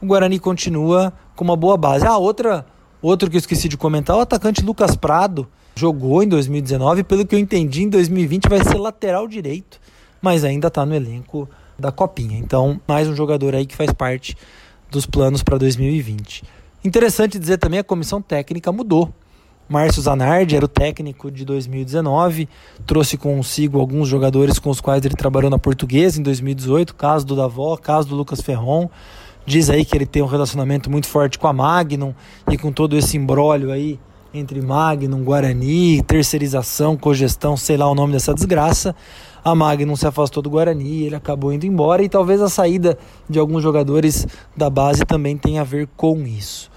o 0.00 0.06
Guarani 0.06 0.38
continua 0.38 1.12
com 1.34 1.42
uma 1.42 1.56
boa 1.56 1.76
base. 1.76 2.06
Ah, 2.06 2.16
outra, 2.16 2.64
outro 3.00 3.28
que 3.28 3.36
eu 3.36 3.40
esqueci 3.40 3.68
de 3.68 3.76
comentar, 3.76 4.16
o 4.16 4.20
atacante 4.20 4.64
Lucas 4.64 4.94
Prado 4.94 5.48
jogou 5.74 6.22
em 6.22 6.28
2019, 6.28 7.02
pelo 7.02 7.26
que 7.26 7.34
eu 7.34 7.38
entendi, 7.38 7.82
em 7.82 7.88
2020 7.88 8.48
vai 8.48 8.62
ser 8.62 8.78
lateral 8.78 9.26
direito, 9.26 9.80
mas 10.20 10.44
ainda 10.44 10.68
está 10.68 10.86
no 10.86 10.94
elenco 10.94 11.48
da 11.78 11.92
Copinha. 11.92 12.38
Então, 12.38 12.80
mais 12.86 13.08
um 13.08 13.14
jogador 13.14 13.54
aí 13.54 13.66
que 13.66 13.76
faz 13.76 13.92
parte 13.92 14.36
dos 14.90 15.06
planos 15.06 15.42
para 15.42 15.58
2020. 15.58 16.44
Interessante 16.84 17.38
dizer 17.38 17.58
também 17.58 17.80
a 17.80 17.84
comissão 17.84 18.20
técnica 18.20 18.70
mudou. 18.72 19.12
Márcio 19.68 20.02
Zanardi 20.02 20.54
era 20.54 20.64
o 20.64 20.68
técnico 20.68 21.30
de 21.30 21.44
2019, 21.44 22.48
trouxe 22.86 23.16
consigo 23.16 23.80
alguns 23.80 24.08
jogadores 24.08 24.58
com 24.58 24.68
os 24.68 24.80
quais 24.80 25.04
ele 25.04 25.14
trabalhou 25.14 25.50
na 25.50 25.58
Portuguesa 25.58 26.20
em 26.20 26.22
2018, 26.22 26.94
caso 26.94 27.24
do 27.24 27.34
Davó, 27.34 27.76
caso 27.76 28.08
do 28.08 28.14
Lucas 28.14 28.40
Ferron. 28.40 28.90
Diz 29.46 29.70
aí 29.70 29.84
que 29.84 29.96
ele 29.96 30.06
tem 30.06 30.22
um 30.22 30.26
relacionamento 30.26 30.90
muito 30.90 31.06
forte 31.06 31.38
com 31.38 31.46
a 31.46 31.52
Magnum 31.52 32.12
e 32.50 32.58
com 32.58 32.70
todo 32.70 32.96
esse 32.96 33.16
embrólio 33.16 33.72
aí 33.72 33.98
entre 34.34 34.60
Magnum, 34.60 35.22
Guarani, 35.24 36.02
terceirização, 36.02 36.96
cogestão, 36.96 37.56
sei 37.56 37.76
lá 37.76 37.90
o 37.90 37.94
nome 37.94 38.12
dessa 38.12 38.34
desgraça. 38.34 38.94
A 39.44 39.54
Magnum 39.54 39.96
se 39.96 40.06
afastou 40.06 40.42
do 40.42 40.50
Guarani, 40.50 41.02
ele 41.04 41.16
acabou 41.16 41.52
indo 41.52 41.66
embora 41.66 42.02
e 42.02 42.08
talvez 42.08 42.40
a 42.40 42.48
saída 42.48 42.96
de 43.28 43.38
alguns 43.38 43.62
jogadores 43.62 44.26
da 44.56 44.70
base 44.70 45.04
também 45.04 45.36
tenha 45.36 45.62
a 45.62 45.64
ver 45.64 45.88
com 45.96 46.22
isso. 46.22 46.70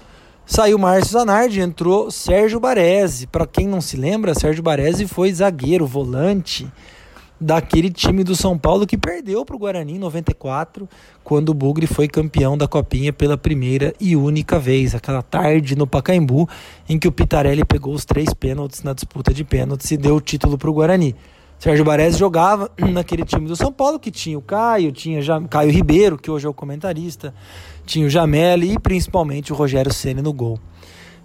Saiu 0.44 0.78
Márcio 0.78 1.12
Zanardi, 1.12 1.60
entrou 1.60 2.10
Sérgio 2.10 2.58
Baresi. 2.58 3.26
Para 3.26 3.46
quem 3.46 3.68
não 3.68 3.80
se 3.80 3.96
lembra, 3.96 4.34
Sérgio 4.34 4.62
Baresi 4.62 5.06
foi 5.06 5.32
zagueiro, 5.32 5.86
volante 5.86 6.66
daquele 7.40 7.90
time 7.90 8.24
do 8.24 8.34
São 8.34 8.56
Paulo 8.56 8.86
que 8.86 8.96
perdeu 8.96 9.44
para 9.44 9.56
o 9.56 9.58
Guarani 9.58 9.94
em 9.94 9.98
94, 9.98 10.88
quando 11.22 11.50
o 11.50 11.54
Bugre 11.54 11.86
foi 11.86 12.08
campeão 12.08 12.56
da 12.56 12.66
Copinha 12.66 13.12
pela 13.12 13.36
primeira 13.36 13.94
e 14.00 14.16
única 14.16 14.58
vez. 14.58 14.94
Aquela 14.94 15.22
tarde 15.22 15.76
no 15.76 15.86
Pacaembu, 15.86 16.48
em 16.88 16.98
que 16.98 17.06
o 17.06 17.12
Pitarelli 17.12 17.64
pegou 17.64 17.94
os 17.94 18.04
três 18.04 18.32
pênaltis 18.32 18.82
na 18.82 18.92
disputa 18.92 19.32
de 19.32 19.44
pênaltis 19.44 19.90
e 19.90 19.96
deu 19.96 20.16
o 20.16 20.20
título 20.20 20.56
para 20.56 20.70
o 20.70 20.72
Guarani. 20.72 21.14
Sérgio 21.58 21.84
Baresi 21.84 22.18
jogava 22.18 22.70
naquele 22.78 23.24
time 23.24 23.46
do 23.46 23.56
São 23.56 23.72
Paulo 23.72 23.98
que 23.98 24.10
tinha 24.10 24.38
o 24.38 24.42
Caio, 24.42 24.92
tinha 24.92 25.22
já 25.22 25.40
Caio 25.42 25.70
Ribeiro, 25.70 26.18
que 26.18 26.30
hoje 26.30 26.46
é 26.46 26.48
o 26.48 26.54
comentarista, 26.54 27.34
tinha 27.84 28.06
o 28.06 28.10
Jameli 28.10 28.74
e 28.74 28.78
principalmente 28.78 29.52
o 29.52 29.56
Rogério 29.56 29.92
Ceni 29.92 30.22
no 30.22 30.32
gol. 30.32 30.58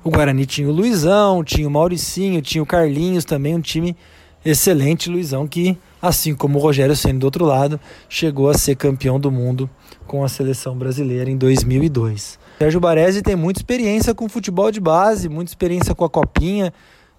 O 0.03 0.09
Guarani 0.09 0.45
tinha 0.45 0.67
o 0.67 0.71
Luizão, 0.71 1.43
tinha 1.43 1.67
o 1.67 1.71
Mauricinho, 1.71 2.41
tinha 2.41 2.63
o 2.63 2.65
Carlinhos 2.65 3.23
também, 3.23 3.53
um 3.53 3.61
time 3.61 3.95
excelente, 4.43 5.09
Luizão, 5.09 5.47
que, 5.47 5.77
assim 6.01 6.33
como 6.33 6.57
o 6.57 6.61
Rogério 6.61 6.95
Ceni 6.95 7.19
do 7.19 7.25
outro 7.25 7.45
lado, 7.45 7.79
chegou 8.09 8.49
a 8.49 8.55
ser 8.55 8.75
campeão 8.75 9.19
do 9.19 9.29
mundo 9.29 9.69
com 10.07 10.23
a 10.23 10.29
seleção 10.29 10.75
brasileira 10.75 11.29
em 11.29 11.37
2002. 11.37 12.39
Sérgio 12.57 12.79
Baresi 12.79 13.21
tem 13.21 13.35
muita 13.35 13.59
experiência 13.59 14.13
com 14.15 14.27
futebol 14.27 14.71
de 14.71 14.79
base, 14.79 15.29
muita 15.29 15.51
experiência 15.51 15.93
com 15.93 16.03
a 16.03 16.09
Copinha, 16.09 16.73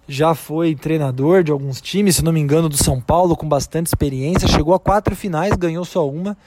já 0.07 0.35
foi 0.35 0.75
treinador 0.75 1.43
de 1.43 1.51
alguns 1.51 1.79
times, 1.79 2.17
se 2.17 2.23
não 2.23 2.33
me 2.33 2.39
engano, 2.39 2.67
do 2.67 2.77
São 2.77 2.99
Paulo, 2.99 3.35
com 3.35 3.47
bastante 3.47 3.87
experiência, 3.87 4.47
chegou 4.47 4.73
a 4.73 4.79
quatro 4.79 5.15
finais, 5.15 5.55
ganhou 5.55 5.85
só 5.85 6.07
uma 6.07 6.37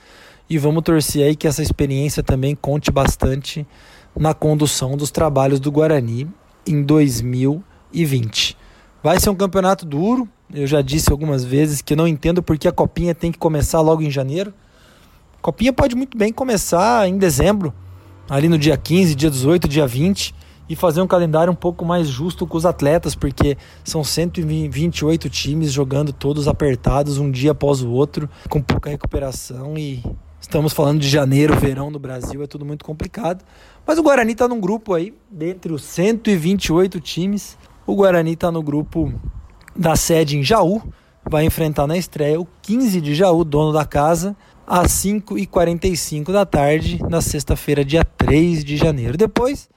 e 0.49 0.59
vamos 0.59 0.83
torcer 0.83 1.27
aí 1.27 1.35
que 1.35 1.47
essa 1.47 1.63
experiência 1.63 2.23
também 2.23 2.55
conte 2.55 2.91
bastante 2.91 3.67
na 4.15 4.33
condução 4.35 4.97
dos 4.97 5.11
trabalhos 5.11 5.59
do 5.59 5.73
Guarani 5.73 6.29
em 6.67 6.83
2020. 6.83 8.57
Vai 9.03 9.19
ser 9.19 9.31
um 9.31 9.35
campeonato 9.35 9.85
duro. 9.85 10.29
Eu 10.53 10.67
já 10.67 10.81
disse 10.81 11.11
algumas 11.11 11.45
vezes 11.45 11.83
que 11.83 11.97
não 11.97 12.07
entendo 12.07 12.43
porque 12.43 12.69
a 12.69 12.73
copinha 12.73 13.15
tem 13.15 13.33
que 13.33 13.39
começar 13.39 13.81
logo 13.81 14.03
em 14.03 14.11
janeiro. 14.11 14.55
A 15.39 15.43
copinha 15.43 15.73
pode 15.73 15.97
muito 15.97 16.17
bem 16.17 16.33
começar 16.33 17.09
em 17.09 17.19
dezembro, 17.19 17.73
ali 18.29 18.49
no 18.49 18.59
dia 18.59 18.77
15, 18.77 19.15
dia 19.15 19.31
18, 19.31 19.69
dia 19.69 19.87
20 19.87 20.35
e 20.69 20.77
fazer 20.77 21.01
um 21.01 21.07
calendário 21.07 21.53
um 21.53 21.57
pouco 21.57 21.85
mais 21.85 22.09
justo 22.09 22.47
com 22.47 22.57
os 22.57 22.67
atletas, 22.67 23.15
porque 23.15 23.57
são 23.85 24.03
128 24.03 25.31
times 25.31 25.73
jogando 25.73 26.13
todos 26.13 26.49
apertados 26.49 27.19
um 27.19 27.31
dia 27.31 27.53
após 27.53 27.83
o 27.83 27.91
outro, 27.91 28.29
com 28.49 28.61
pouca 28.61 28.91
recuperação 28.91 29.77
e 29.77 30.03
Estamos 30.39 30.73
falando 30.73 31.01
de 31.01 31.09
janeiro, 31.09 31.59
verão 31.59 31.91
no 31.91 31.99
Brasil, 31.99 32.41
é 32.41 32.47
tudo 32.47 32.65
muito 32.65 32.85
complicado. 32.85 33.45
Mas 33.85 33.99
o 33.99 34.03
Guarani 34.03 34.31
está 34.31 34.47
num 34.47 34.61
grupo 34.61 34.95
aí, 34.95 35.13
dentre 35.29 35.73
os 35.73 35.83
128 35.83 37.01
times. 37.01 37.59
O 37.85 37.97
Guarani 37.97 38.35
está 38.35 38.53
no 38.53 38.63
grupo 38.63 39.13
da 39.75 39.97
sede 39.97 40.39
em 40.39 40.45
Jaú. 40.45 40.81
Vai 41.29 41.45
enfrentar 41.45 41.89
na 41.89 41.97
estreia 41.97 42.41
o 42.41 42.47
15 42.63 43.01
de 43.01 43.13
Jaú, 43.13 43.43
dono 43.43 43.73
da 43.73 43.85
casa, 43.85 44.37
às 44.65 44.93
5h45 44.93 46.31
da 46.31 46.47
tarde, 46.47 47.01
na 47.11 47.21
sexta-feira, 47.21 47.85
dia 47.85 48.05
3 48.05 48.65
de 48.65 48.77
janeiro. 48.77 49.17
Depois, 49.17 49.69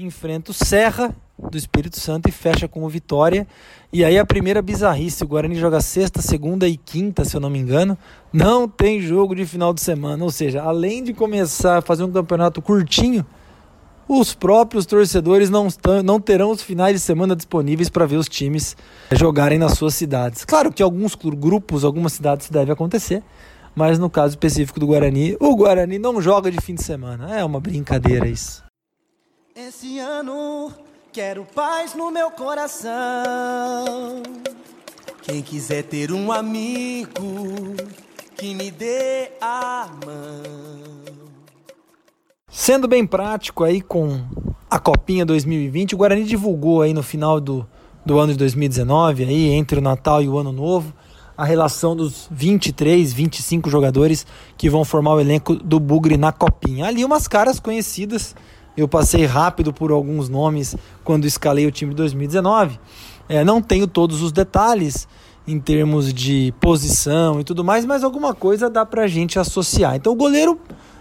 enfrenta 0.00 0.52
o 0.52 0.54
Serra 0.54 1.12
do 1.36 1.58
Espírito 1.58 1.98
Santo 1.98 2.28
e 2.28 2.32
fecha 2.32 2.68
com 2.68 2.84
o 2.84 2.88
Vitória. 2.88 3.48
E 3.92 4.04
aí 4.04 4.16
a 4.16 4.24
primeira 4.24 4.62
bizarrice, 4.62 5.24
o 5.24 5.26
Guarani 5.26 5.56
joga 5.56 5.80
sexta, 5.80 6.22
segunda 6.22 6.68
e 6.68 6.76
quinta, 6.76 7.24
se 7.24 7.36
eu 7.36 7.40
não 7.40 7.50
me 7.50 7.58
engano. 7.58 7.98
Não 8.32 8.68
tem 8.68 9.00
jogo 9.00 9.34
de 9.34 9.44
final 9.44 9.74
de 9.74 9.80
semana, 9.80 10.22
ou 10.22 10.30
seja, 10.30 10.62
além 10.62 11.02
de 11.02 11.12
começar 11.12 11.78
a 11.78 11.82
fazer 11.82 12.04
um 12.04 12.12
campeonato 12.12 12.62
curtinho, 12.62 13.26
os 14.06 14.32
próprios 14.32 14.86
torcedores 14.86 15.50
não, 15.50 15.66
não 16.04 16.20
terão 16.20 16.52
os 16.52 16.62
finais 16.62 16.94
de 16.94 17.00
semana 17.00 17.34
disponíveis 17.34 17.88
para 17.88 18.06
ver 18.06 18.18
os 18.18 18.28
times 18.28 18.76
jogarem 19.10 19.58
nas 19.58 19.72
suas 19.72 19.96
cidades. 19.96 20.44
Claro 20.44 20.72
que 20.72 20.80
alguns 20.80 21.16
grupos, 21.16 21.84
algumas 21.84 22.12
cidades 22.12 22.48
deve 22.50 22.70
acontecer, 22.70 23.20
mas 23.74 23.98
no 23.98 24.08
caso 24.08 24.34
específico 24.34 24.78
do 24.78 24.86
Guarani, 24.86 25.36
o 25.40 25.56
Guarani 25.56 25.98
não 25.98 26.22
joga 26.22 26.52
de 26.52 26.60
fim 26.60 26.76
de 26.76 26.84
semana. 26.84 27.36
É 27.36 27.44
uma 27.44 27.58
brincadeira 27.58 28.28
isso. 28.28 28.67
Esse 29.60 29.98
ano 29.98 30.70
Quero 31.12 31.44
paz 31.44 31.92
no 31.92 32.12
meu 32.12 32.30
coração. 32.30 32.92
Quem 35.20 35.42
quiser 35.42 35.82
ter 35.82 36.12
um 36.12 36.30
amigo 36.30 37.74
que 38.36 38.54
me 38.54 38.70
dê 38.70 39.32
a 39.40 39.88
mão. 40.06 41.42
Sendo 42.48 42.86
bem 42.86 43.04
prático 43.04 43.64
aí 43.64 43.80
com 43.80 44.20
a 44.70 44.78
Copinha 44.78 45.26
2020, 45.26 45.96
o 45.96 45.98
Guarani 45.98 46.22
divulgou 46.22 46.82
aí 46.82 46.94
no 46.94 47.02
final 47.02 47.40
do, 47.40 47.66
do 48.06 48.16
ano 48.16 48.30
de 48.30 48.38
2019, 48.38 49.24
aí 49.24 49.48
entre 49.48 49.80
o 49.80 49.82
Natal 49.82 50.22
e 50.22 50.28
o 50.28 50.38
Ano 50.38 50.52
Novo, 50.52 50.94
a 51.36 51.44
relação 51.44 51.96
dos 51.96 52.28
23, 52.30 53.12
25 53.12 53.68
jogadores 53.68 54.24
que 54.56 54.70
vão 54.70 54.84
formar 54.84 55.14
o 55.14 55.20
elenco 55.20 55.56
do 55.56 55.80
Bugre 55.80 56.16
na 56.16 56.30
Copinha. 56.30 56.86
Ali 56.86 57.04
umas 57.04 57.26
caras 57.26 57.58
conhecidas 57.58 58.36
eu 58.80 58.86
passei 58.86 59.24
rápido 59.24 59.72
por 59.72 59.90
alguns 59.90 60.28
nomes 60.28 60.76
quando 61.02 61.24
escalei 61.26 61.66
o 61.66 61.70
time 61.70 61.90
de 61.90 61.96
2019. 61.96 62.78
É, 63.28 63.44
não 63.44 63.60
tenho 63.60 63.88
todos 63.88 64.22
os 64.22 64.30
detalhes 64.30 65.08
em 65.46 65.58
termos 65.58 66.12
de 66.12 66.54
posição 66.60 67.40
e 67.40 67.44
tudo 67.44 67.64
mais, 67.64 67.84
mas 67.84 68.04
alguma 68.04 68.34
coisa 68.34 68.70
dá 68.70 68.86
pra 68.86 69.08
gente 69.08 69.38
associar. 69.38 69.96
Então 69.96 70.12
o 70.12 70.16
goleiro, 70.16 70.60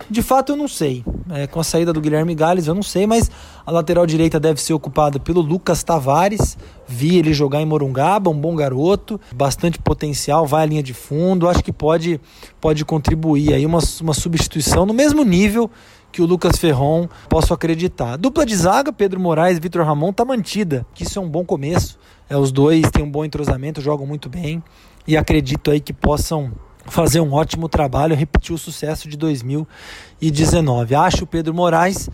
de 0.10 0.22
fato, 0.24 0.54
eu 0.54 0.56
não 0.56 0.68
sei. 0.68 1.04
É, 1.30 1.46
com 1.46 1.60
a 1.60 1.64
saída 1.64 1.94
do 1.94 2.02
Guilherme 2.02 2.34
Gales, 2.34 2.66
eu 2.66 2.74
não 2.74 2.82
sei, 2.82 3.06
mas 3.06 3.30
a 3.66 3.72
lateral 3.72 4.08
direita 4.08 4.40
deve 4.40 4.62
ser 4.62 4.74
ocupada 4.74 5.20
pelo 5.20 5.42
Lucas 5.42 5.84
Tavares. 5.84 6.58
Vi 6.88 7.18
ele 7.18 7.34
jogar 7.34 7.62
em 7.62 7.66
Morungaba, 7.66 8.32
um 8.32 8.40
bom 8.40 8.56
garoto, 8.56 9.20
bastante 9.36 9.78
potencial, 9.78 10.48
vai 10.48 10.64
à 10.64 10.66
linha 10.66 10.84
de 10.84 10.94
fundo. 10.94 11.48
Acho 11.48 11.64
que 11.64 11.74
pode, 11.74 12.20
pode 12.60 12.86
contribuir 12.86 13.54
aí 13.54 13.66
uma, 13.66 13.80
uma 14.02 14.14
substituição 14.14 14.86
no 14.86 14.94
mesmo 14.94 15.24
nível 15.24 15.70
que 16.12 16.22
o 16.22 16.26
Lucas 16.26 16.58
Ferron 16.58 17.08
posso 17.30 17.54
acreditar. 17.54 18.18
Dupla 18.18 18.46
de 18.46 18.56
zaga, 18.56 18.92
Pedro 18.92 19.20
Moraes 19.20 19.58
e 19.58 19.62
Vitor 19.62 19.86
Ramon, 19.86 20.12
tá 20.12 20.26
mantida, 20.26 20.86
que 20.94 21.04
isso 21.04 21.20
é 21.20 21.22
um 21.22 21.30
bom 21.30 21.46
começo. 21.46 21.98
É, 22.30 22.36
os 22.36 22.52
dois 22.52 22.90
têm 22.92 23.04
um 23.04 23.12
bom 23.12 23.24
entrosamento, 23.24 23.82
jogam 23.82 24.06
muito 24.06 24.30
bem 24.30 24.64
e 25.08 25.16
acredito 25.16 25.72
aí 25.72 25.80
que 25.80 25.94
possam 25.94 26.52
fazer 26.86 27.20
um 27.20 27.34
ótimo 27.34 27.70
trabalho, 27.70 28.16
repetir 28.16 28.54
o 28.54 28.58
sucesso 28.58 29.08
de 29.08 29.18
2019. 29.18 30.96
Acho 30.96 31.24
o 31.24 31.28
Pedro 31.28 31.54
Moraes 31.54 32.10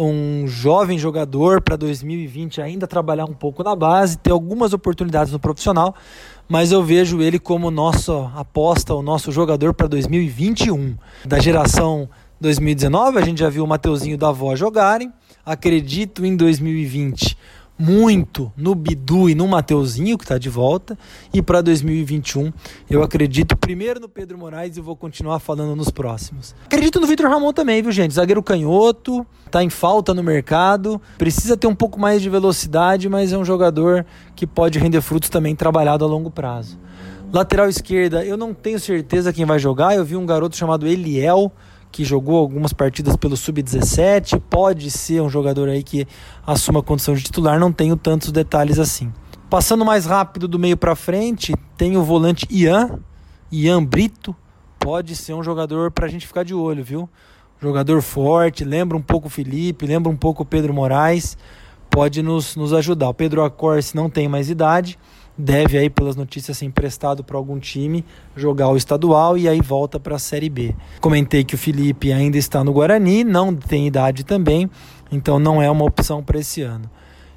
um 0.00 0.46
jovem 0.46 0.98
jogador 0.98 1.60
para 1.60 1.76
2020 1.76 2.60
ainda 2.60 2.86
trabalhar 2.86 3.24
um 3.24 3.32
pouco 3.32 3.62
na 3.62 3.74
base, 3.74 4.18
ter 4.18 4.30
algumas 4.30 4.72
oportunidades 4.72 5.32
no 5.32 5.38
profissional, 5.38 5.94
mas 6.48 6.70
eu 6.70 6.82
vejo 6.82 7.20
ele 7.20 7.38
como 7.38 7.70
nossa 7.70 8.30
aposta, 8.34 8.94
o 8.94 9.02
nosso 9.02 9.32
jogador 9.32 9.74
para 9.74 9.86
2021. 9.86 10.96
Da 11.24 11.38
geração 11.38 12.08
2019 12.40 13.18
a 13.18 13.24
gente 13.24 13.38
já 13.38 13.48
viu 13.48 13.64
o 13.64 13.66
Mateuzinho 13.66 14.18
da 14.18 14.28
avó 14.28 14.54
jogarem. 14.54 15.12
Acredito 15.44 16.24
em 16.24 16.36
2020 16.36 17.36
muito 17.78 18.50
no 18.56 18.74
Bidu 18.74 19.28
e 19.28 19.34
no 19.34 19.46
Mateuzinho, 19.46 20.16
que 20.16 20.24
está 20.24 20.38
de 20.38 20.48
volta. 20.48 20.98
E 21.32 21.42
para 21.42 21.60
2021, 21.60 22.52
eu 22.88 23.02
acredito 23.02 23.56
primeiro 23.56 24.00
no 24.00 24.08
Pedro 24.08 24.38
Moraes 24.38 24.76
e 24.76 24.80
vou 24.80 24.96
continuar 24.96 25.38
falando 25.38 25.76
nos 25.76 25.90
próximos. 25.90 26.54
Acredito 26.64 27.00
no 27.00 27.06
Vitor 27.06 27.28
Ramon 27.28 27.52
também, 27.52 27.82
viu, 27.82 27.92
gente? 27.92 28.14
Zagueiro 28.14 28.42
canhoto, 28.42 29.26
tá 29.50 29.62
em 29.62 29.70
falta 29.70 30.14
no 30.14 30.22
mercado, 30.22 31.00
precisa 31.18 31.56
ter 31.56 31.66
um 31.66 31.74
pouco 31.74 32.00
mais 32.00 32.22
de 32.22 32.30
velocidade, 32.30 33.08
mas 33.08 33.32
é 33.32 33.38
um 33.38 33.44
jogador 33.44 34.06
que 34.34 34.46
pode 34.46 34.78
render 34.78 35.00
frutos 35.00 35.28
também 35.28 35.54
trabalhado 35.54 36.04
a 36.04 36.08
longo 36.08 36.30
prazo. 36.30 36.78
Lateral 37.32 37.68
esquerda, 37.68 38.24
eu 38.24 38.36
não 38.36 38.54
tenho 38.54 38.78
certeza 38.78 39.32
quem 39.32 39.44
vai 39.44 39.58
jogar. 39.58 39.96
Eu 39.96 40.04
vi 40.04 40.16
um 40.16 40.24
garoto 40.24 40.56
chamado 40.56 40.86
Eliel 40.86 41.52
que 41.90 42.04
jogou 42.04 42.38
algumas 42.38 42.72
partidas 42.72 43.16
pelo 43.16 43.36
Sub-17, 43.36 44.40
pode 44.50 44.90
ser 44.90 45.22
um 45.22 45.28
jogador 45.28 45.68
aí 45.68 45.82
que 45.82 46.06
assuma 46.46 46.80
a 46.80 46.82
condição 46.82 47.14
de 47.14 47.22
titular, 47.22 47.58
não 47.58 47.72
tenho 47.72 47.96
tantos 47.96 48.30
detalhes 48.30 48.78
assim. 48.78 49.12
Passando 49.48 49.84
mais 49.84 50.06
rápido 50.06 50.48
do 50.48 50.58
meio 50.58 50.76
para 50.76 50.96
frente, 50.96 51.54
tem 51.76 51.96
o 51.96 52.02
volante 52.02 52.46
Ian, 52.50 52.98
Ian 53.50 53.84
Brito, 53.84 54.34
pode 54.78 55.14
ser 55.16 55.34
um 55.34 55.42
jogador 55.42 55.90
para 55.90 56.06
a 56.06 56.08
gente 56.08 56.26
ficar 56.26 56.42
de 56.42 56.54
olho, 56.54 56.84
viu? 56.84 57.08
Jogador 57.60 58.02
forte, 58.02 58.64
lembra 58.64 58.96
um 58.96 59.02
pouco 59.02 59.28
o 59.28 59.30
Felipe, 59.30 59.86
lembra 59.86 60.10
um 60.12 60.16
pouco 60.16 60.42
o 60.42 60.46
Pedro 60.46 60.74
Moraes, 60.74 61.38
pode 61.88 62.22
nos, 62.22 62.56
nos 62.56 62.72
ajudar. 62.72 63.08
O 63.08 63.14
Pedro 63.14 63.42
Acorce 63.42 63.96
não 63.96 64.10
tem 64.10 64.28
mais 64.28 64.50
idade, 64.50 64.98
deve 65.36 65.76
aí 65.76 65.90
pelas 65.90 66.16
notícias 66.16 66.58
ser 66.58 66.64
emprestado 66.64 67.22
para 67.22 67.36
algum 67.36 67.58
time, 67.58 68.04
jogar 68.36 68.68
o 68.68 68.76
estadual 68.76 69.36
e 69.36 69.48
aí 69.48 69.60
volta 69.60 70.00
para 70.00 70.16
a 70.16 70.18
Série 70.18 70.48
B. 70.48 70.74
Comentei 71.00 71.44
que 71.44 71.54
o 71.54 71.58
Felipe 71.58 72.12
ainda 72.12 72.38
está 72.38 72.64
no 72.64 72.72
Guarani, 72.72 73.24
não 73.24 73.54
tem 73.54 73.86
idade 73.86 74.24
também, 74.24 74.70
então 75.10 75.38
não 75.38 75.60
é 75.60 75.70
uma 75.70 75.84
opção 75.84 76.22
para 76.22 76.38
esse 76.38 76.62
ano. 76.62 76.88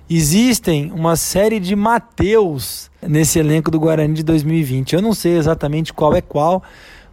Existem 0.09 0.91
uma 0.91 1.15
série 1.15 1.59
de 1.59 1.75
Mateus 1.75 2.89
nesse 3.01 3.37
elenco 3.37 3.69
do 3.69 3.79
Guarani 3.79 4.15
de 4.15 4.23
2020. 4.23 4.93
Eu 4.93 5.01
não 5.01 5.13
sei 5.13 5.37
exatamente 5.37 5.93
qual 5.93 6.15
é 6.15 6.21
qual, 6.21 6.63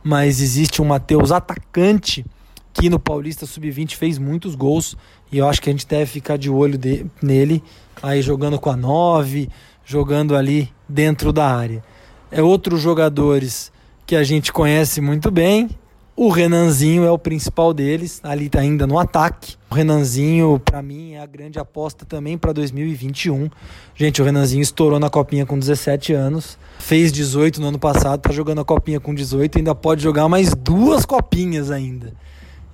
mas 0.02 0.40
existe 0.40 0.80
um 0.80 0.86
Mateus 0.86 1.30
atacante 1.30 2.24
que 2.72 2.88
no 2.88 2.98
Paulista 2.98 3.44
Sub-20 3.46 3.94
fez 3.94 4.18
muitos 4.18 4.54
gols 4.54 4.96
e 5.32 5.38
eu 5.38 5.48
acho 5.48 5.60
que 5.60 5.68
a 5.68 5.72
gente 5.72 5.86
deve 5.86 6.06
ficar 6.06 6.36
de 6.36 6.48
olho 6.50 6.78
de, 6.78 7.06
nele 7.22 7.62
aí 8.02 8.20
jogando 8.22 8.58
com 8.58 8.70
a 8.70 8.76
9, 8.76 9.48
jogando 9.86 10.34
ali 10.34 10.68
dentro 10.88 11.32
da 11.32 11.46
área. 11.46 11.82
É 12.30 12.42
outros 12.42 12.82
jogadores 12.82 13.72
que 14.04 14.16
a 14.16 14.24
gente 14.24 14.52
conhece 14.52 15.00
muito 15.00 15.30
bem. 15.30 15.70
O 16.16 16.28
Renanzinho 16.28 17.04
é 17.04 17.10
o 17.10 17.18
principal 17.18 17.72
deles, 17.74 18.20
ali 18.24 18.48
tá 18.48 18.60
ainda 18.60 18.86
no 18.86 18.98
ataque. 18.98 19.54
O 19.70 19.74
Renanzinho, 19.74 20.58
para 20.58 20.82
mim, 20.82 21.12
é 21.12 21.20
a 21.20 21.26
grande 21.26 21.58
aposta 21.58 22.04
também 22.06 22.38
para 22.38 22.52
2021. 22.52 23.50
Gente, 23.94 24.22
o 24.22 24.24
Renanzinho 24.24 24.62
estourou 24.62 24.98
na 24.98 25.10
copinha 25.10 25.44
com 25.44 25.58
17 25.58 26.14
anos, 26.14 26.58
fez 26.78 27.12
18 27.12 27.60
no 27.60 27.68
ano 27.68 27.78
passado, 27.78 28.20
tá 28.22 28.32
jogando 28.32 28.62
a 28.62 28.64
copinha 28.64 28.98
com 28.98 29.14
18 29.14 29.56
e 29.56 29.58
ainda 29.58 29.74
pode 29.74 30.02
jogar 30.02 30.26
mais 30.28 30.54
duas 30.54 31.04
copinhas 31.04 31.70
ainda. 31.70 32.14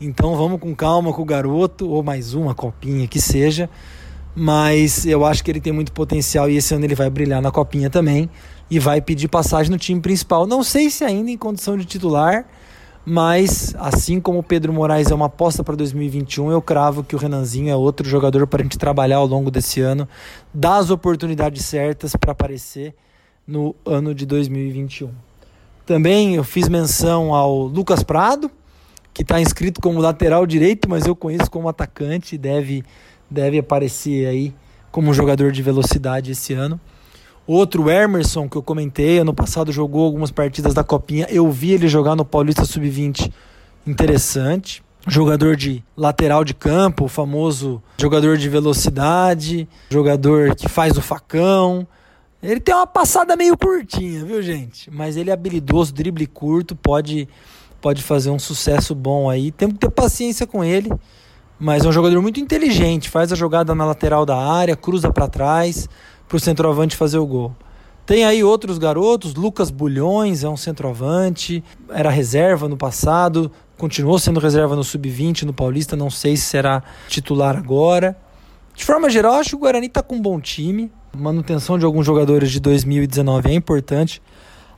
Então 0.00 0.37
vamos 0.37 0.61
com 0.61 0.75
calma 0.75 1.12
com 1.12 1.23
o 1.23 1.26
garoto, 1.26 1.88
ou 1.88 2.02
mais 2.02 2.35
uma 2.35 2.54
copinha 2.54 3.09
que 3.09 3.21
seja 3.21 3.69
mas 4.34 5.04
eu 5.04 5.24
acho 5.24 5.44
que 5.44 5.50
ele 5.50 5.60
tem 5.60 5.72
muito 5.72 5.92
potencial 5.92 6.48
e 6.48 6.56
esse 6.56 6.74
ano 6.74 6.84
ele 6.84 6.94
vai 6.94 7.10
brilhar 7.10 7.42
na 7.42 7.50
copinha 7.50 7.90
também 7.90 8.30
e 8.70 8.78
vai 8.78 9.00
pedir 9.00 9.28
passagem 9.28 9.70
no 9.70 9.78
time 9.78 10.00
principal. 10.00 10.46
Não 10.46 10.62
sei 10.62 10.88
se 10.88 11.04
ainda 11.04 11.30
em 11.30 11.36
condição 11.36 11.76
de 11.76 11.84
titular, 11.84 12.46
mas 13.04 13.74
assim 13.78 14.20
como 14.20 14.38
o 14.38 14.42
Pedro 14.42 14.72
Moraes 14.72 15.10
é 15.10 15.14
uma 15.14 15.26
aposta 15.26 15.62
para 15.62 15.76
2021, 15.76 16.50
eu 16.50 16.62
cravo 16.62 17.02
que 17.02 17.14
o 17.14 17.18
Renanzinho 17.18 17.68
é 17.68 17.76
outro 17.76 18.08
jogador 18.08 18.46
para 18.46 18.60
a 18.60 18.62
gente 18.62 18.78
trabalhar 18.78 19.16
ao 19.16 19.26
longo 19.26 19.50
desse 19.50 19.80
ano, 19.80 20.08
dar 20.54 20.76
as 20.76 20.88
oportunidades 20.88 21.64
certas 21.64 22.16
para 22.16 22.32
aparecer 22.32 22.94
no 23.46 23.74
ano 23.84 24.14
de 24.14 24.24
2021. 24.24 25.10
Também 25.84 26.36
eu 26.36 26.44
fiz 26.44 26.68
menção 26.68 27.34
ao 27.34 27.66
Lucas 27.66 28.02
Prado, 28.02 28.50
que 29.12 29.22
está 29.22 29.40
inscrito 29.40 29.80
como 29.80 30.00
lateral 30.00 30.46
direito, 30.46 30.88
mas 30.88 31.06
eu 31.06 31.14
conheço 31.14 31.50
como 31.50 31.68
atacante, 31.68 32.38
deve 32.38 32.82
deve 33.32 33.58
aparecer 33.58 34.26
aí 34.26 34.54
como 34.90 35.10
um 35.10 35.14
jogador 35.14 35.50
de 35.50 35.62
velocidade 35.62 36.32
esse 36.32 36.52
ano. 36.52 36.78
Outro 37.47 37.90
Emerson 37.90 38.49
que 38.49 38.56
eu 38.56 38.62
comentei, 38.62 39.18
ano 39.18 39.34
passado 39.34 39.73
jogou 39.73 40.04
algumas 40.04 40.30
partidas 40.30 40.75
da 40.75 40.84
Copinha. 40.84 41.26
Eu 41.28 41.50
vi 41.50 41.73
ele 41.73 41.88
jogar 41.88 42.14
no 42.14 42.25
Paulista 42.25 42.64
Sub-20, 42.64 43.32
interessante. 43.86 44.82
Jogador 45.08 45.56
de 45.56 45.82
lateral 45.97 46.45
de 46.45 46.54
campo, 46.54 47.06
o 47.06 47.08
famoso 47.08 47.82
jogador 47.99 48.36
de 48.36 48.49
velocidade, 48.49 49.68
jogador 49.90 50.54
que 50.54 50.68
faz 50.68 50.97
o 50.97 51.02
facão. 51.02 51.84
Ele 52.40 52.60
tem 52.60 52.73
uma 52.73 52.86
passada 52.86 53.34
meio 53.34 53.56
curtinha, 53.56 54.25
viu, 54.25 54.40
gente? 54.40 54.88
Mas 54.92 55.16
ele 55.16 55.30
é 55.30 55.32
habilidoso, 55.32 55.92
drible 55.92 56.26
curto, 56.28 56.76
pode 56.76 57.28
pode 57.80 58.00
fazer 58.00 58.30
um 58.30 58.38
sucesso 58.38 58.95
bom 58.95 59.28
aí. 59.28 59.50
Temos 59.50 59.75
que 59.75 59.80
ter 59.80 59.90
paciência 59.90 60.47
com 60.47 60.62
ele. 60.62 60.88
Mas 61.64 61.84
é 61.84 61.88
um 61.88 61.92
jogador 61.92 62.20
muito 62.20 62.40
inteligente, 62.40 63.08
faz 63.08 63.32
a 63.32 63.36
jogada 63.36 63.72
na 63.72 63.84
lateral 63.84 64.26
da 64.26 64.36
área, 64.36 64.75
cruza 64.75 65.12
para 65.12 65.28
trás 65.28 65.88
para 66.26 66.36
o 66.36 66.40
centroavante 66.40 66.96
fazer 66.96 67.18
o 67.18 67.25
gol. 67.25 67.54
Tem 68.04 68.25
aí 68.25 68.42
outros 68.42 68.78
garotos, 68.78 69.36
Lucas 69.36 69.70
Bulhões 69.70 70.42
é 70.42 70.48
um 70.48 70.56
centroavante, 70.56 71.62
era 71.88 72.10
reserva 72.10 72.68
no 72.68 72.76
passado, 72.76 73.48
continuou 73.78 74.18
sendo 74.18 74.40
reserva 74.40 74.75
no 74.75 74.82
sub-20 74.82 75.42
no 75.42 75.52
Paulista, 75.52 75.94
não 75.94 76.10
sei 76.10 76.36
se 76.36 76.46
será 76.46 76.82
titular 77.06 77.56
agora. 77.56 78.18
De 78.75 78.84
forma 78.84 79.08
geral, 79.08 79.34
acho 79.34 79.50
que 79.50 79.56
o 79.56 79.60
Guarani 79.60 79.86
está 79.86 80.02
com 80.02 80.16
um 80.16 80.20
bom 80.20 80.40
time. 80.40 80.90
Manutenção 81.16 81.78
de 81.78 81.84
alguns 81.84 82.04
jogadores 82.04 82.50
de 82.50 82.58
2019 82.58 83.48
é 83.48 83.54
importante. 83.54 84.20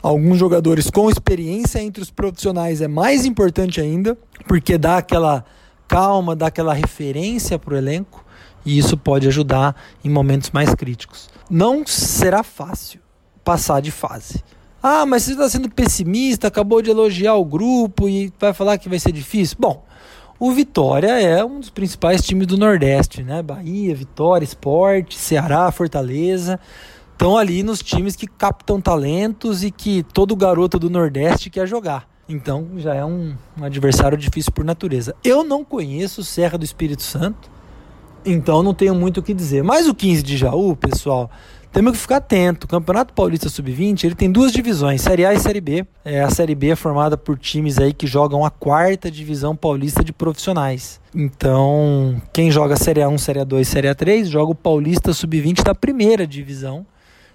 Alguns 0.03 0.37
jogadores 0.37 0.91
com 0.91 1.09
experiência 1.09 1.81
entre 1.83 2.03
os 2.03 2.11
profissionais 2.11 2.83
é 2.83 2.89
mais 2.89 3.25
importante 3.25 3.81
ainda, 3.81 4.19
porque 4.47 4.77
dá 4.77 4.99
aquela 4.99 5.47
calma, 5.89 6.37
dá 6.37 6.47
aquela 6.47 6.75
referência 6.75 7.59
para 7.59 7.75
o 7.75 7.77
elenco 7.77 8.25
e 8.65 8.79
isso 8.79 8.97
pode 8.97 9.29
ajudar 9.29 9.77
em 10.05 10.09
momentos 10.09 10.51
mais 10.51 10.75
críticos. 10.75 11.29
Não 11.51 11.87
será 11.87 12.43
fácil 12.43 13.01
passar 13.45 13.81
de 13.81 13.91
fase. 13.91 14.43
Ah, 14.83 15.07
mas 15.07 15.23
você 15.23 15.33
está 15.33 15.49
sendo 15.49 15.71
pessimista, 15.71 16.49
acabou 16.49 16.83
de 16.83 16.91
elogiar 16.91 17.35
o 17.35 17.45
grupo 17.45 18.09
e 18.09 18.33
vai 18.39 18.53
falar 18.53 18.79
que 18.79 18.89
vai 18.89 18.99
ser 18.99 19.13
difícil? 19.13 19.57
Bom, 19.59 19.85
o 20.39 20.51
Vitória 20.51 21.21
é 21.21 21.45
um 21.45 21.61
dos 21.61 21.71
principais 21.71 22.23
times 22.23 22.47
do 22.47 22.59
Nordeste, 22.59 23.23
né? 23.23 23.43
Bahia, 23.43 23.95
Vitória, 23.95 24.45
Esporte, 24.45 25.17
Ceará, 25.17 25.71
Fortaleza. 25.71 26.61
Estão 27.13 27.39
ali 27.39 27.63
nos 27.63 27.81
times 27.81 28.17
que 28.17 28.27
captam 28.27 28.81
talentos 28.81 29.63
e 29.63 29.71
que 29.71 30.03
todo 30.03 30.35
garoto 30.35 30.79
do 30.79 30.91
Nordeste 30.91 31.49
quer 31.49 31.67
jogar. 31.67 32.14
Então 32.29 32.69
já 32.77 32.95
é 32.95 33.05
um, 33.05 33.35
um 33.59 33.65
adversário 33.65 34.17
difícil 34.17 34.53
por 34.53 34.65
natureza. 34.65 35.15
Eu 35.23 35.45
não 35.45 35.65
conheço 35.65 36.25
Serra 36.25 36.57
do 36.57 36.65
Espírito 36.65 37.03
Santo, 37.03 37.51
então 38.25 38.63
não 38.63 38.75
tenho 38.75 38.95
muito 38.95 39.19
o 39.19 39.23
que 39.23 39.35
dizer. 39.35 39.63
Mas 39.63 39.87
o 39.87 39.95
15 39.95 40.23
de 40.23 40.37
Jaú, 40.37 40.75
pessoal, 40.75 41.31
temos 41.75 41.93
que 41.93 41.99
ficar 41.99 42.17
atento. 42.17 42.67
O 42.67 42.69
Campeonato 42.69 43.13
Paulista 43.13 43.49
Sub-20 43.49 44.05
ele 44.05 44.15
tem 44.15 44.31
duas 44.31 44.53
divisões, 44.53 45.03
Série 45.03 45.27
A 45.27 45.35
e 45.35 45.41
Série 45.41 45.61
B. 45.61 45.85
É, 46.05 46.23
a 46.23 46.31
Série 46.31 46.55
B 46.55 46.69
é 46.69 46.77
formada 46.77 47.17
por 47.17 47.37
times 47.37 47.79
aí 47.79 47.93
que 47.93 48.07
jogam 48.07 48.45
a 48.45 48.51
quarta 48.51 49.11
divisão 49.11 49.57
paulista 49.57 50.05
de 50.05 50.13
profissionais. 50.13 51.01
Então, 51.13 52.23
quem 52.33 52.51
joga 52.51 52.77
Série 52.77 53.01
A1, 53.01 53.19
Série 53.19 53.41
A2, 53.41 53.65
Série 53.65 53.89
A3, 53.89 54.27
joga 54.27 54.53
o 54.53 54.55
Paulista 54.55 55.13
Sub-20 55.13 55.63
da 55.63 55.75
primeira 55.75 56.27
divisão. 56.27 56.87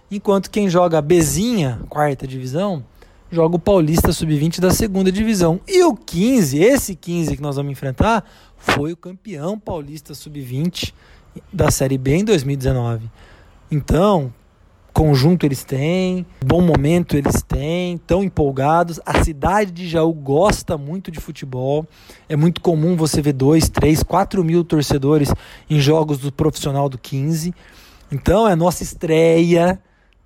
Enquanto 0.10 0.49
quem 0.49 0.69
joga 0.69 0.97
a 0.97 1.02
Bezinha, 1.02 1.82
quarta 1.89 2.25
divisão, 2.25 2.84
joga 3.32 3.56
o 3.56 3.60
Paulista 3.60 4.12
Sub-20 4.12 4.60
da 4.60 4.72
segunda 4.72 5.12
divisão. 5.12 5.60
E 5.68 5.84
o 5.84 5.96
15, 5.96 6.60
esse 6.60 6.96
15 6.96 7.36
que 7.36 7.42
nós 7.42 7.56
vamos 7.56 7.72
enfrentar, 7.72 8.24
foi 8.58 8.94
o 8.94 8.98
campeão 8.98 9.58
paulista 9.60 10.13
Sub-20 10.13 10.94
da 11.52 11.70
Série 11.72 11.98
B 11.98 12.18
em 12.18 12.24
2019. 12.24 13.10
Então, 13.72 14.34
conjunto 14.92 15.46
eles 15.46 15.63
têm, 15.63 16.26
bom 16.44 16.62
momento 16.62 17.15
eles 17.15 17.42
têm, 17.42 17.98
tão 18.00 18.24
empolgados. 18.24 19.00
A 19.06 19.24
cidade 19.24 19.72
de 19.72 19.88
Jaú 19.88 20.12
gosta 20.12 20.78
muito 20.78 21.12
de 21.12 21.20
futebol. 21.20 21.86
É 22.28 22.36
muito 22.36 22.60
comum 22.60 22.96
você 22.98 23.22
ver 23.22 23.34
2, 23.34 23.70
3, 23.70 24.04
4 24.04 24.44
mil 24.44 24.63
torcedores 24.63 25.32
em 25.70 25.80
jogos 25.80 26.18
do 26.18 26.32
profissional 26.32 26.89
do 26.89 26.98
15. 26.98 27.54
Então 28.12 28.48
é 28.48 28.56
nossa 28.56 28.82
estreia 28.82 29.80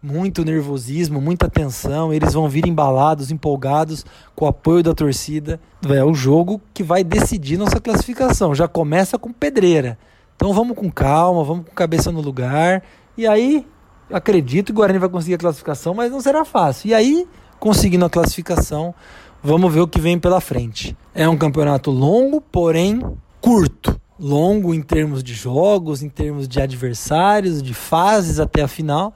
muito 0.04 0.44
nervosismo, 0.44 1.22
muita 1.22 1.50
tensão. 1.50 2.14
Eles 2.14 2.34
vão 2.34 2.50
vir 2.50 2.68
embalados, 2.68 3.32
empolgados, 3.32 4.06
com 4.36 4.44
o 4.44 4.48
apoio 4.50 4.84
da 4.84 4.94
torcida. 4.94 5.62
É 5.88 6.04
o 6.04 6.14
jogo 6.14 6.62
que 6.74 6.84
vai 6.84 7.06
decidir 7.06 7.58
nossa 7.58 7.80
classificação. 7.80 8.54
Já 8.54 8.68
começa 8.68 9.18
com 9.18 9.32
pedreira. 9.32 9.98
Então 10.36 10.54
vamos 10.54 10.76
com 10.76 10.92
calma, 10.92 11.42
vamos 11.44 11.66
com 11.68 11.74
cabeça 11.74 12.12
no 12.12 12.20
lugar. 12.20 12.84
E 13.18 13.26
aí, 13.26 13.66
acredito 14.12 14.68
que 14.68 14.72
o 14.74 14.76
Guarani 14.76 15.00
vai 15.00 15.08
conseguir 15.08 15.36
a 15.36 15.38
classificação, 15.38 15.94
mas 15.94 16.12
não 16.12 16.20
será 16.20 16.44
fácil. 16.44 16.90
E 16.90 16.94
aí, 16.94 17.26
conseguindo 17.58 18.04
a 18.04 18.10
classificação, 18.10 18.94
vamos 19.42 19.74
ver 19.74 19.80
o 19.80 19.88
que 19.88 20.02
vem 20.02 20.20
pela 20.20 20.42
frente. 20.42 20.98
É 21.16 21.30
um 21.30 21.38
campeonato 21.38 21.90
longo, 21.90 22.42
porém 22.42 23.02
curto. 23.40 23.98
longo 24.20 24.74
em 24.74 24.82
termos 24.82 25.24
de 25.24 25.34
jogos, 25.34 26.04
em 26.04 26.10
termos 26.10 26.48
de 26.48 26.62
adversários, 26.62 27.64
de 27.64 27.74
fases 27.74 28.40
até 28.40 28.62
a 28.62 28.68
final, 28.68 29.14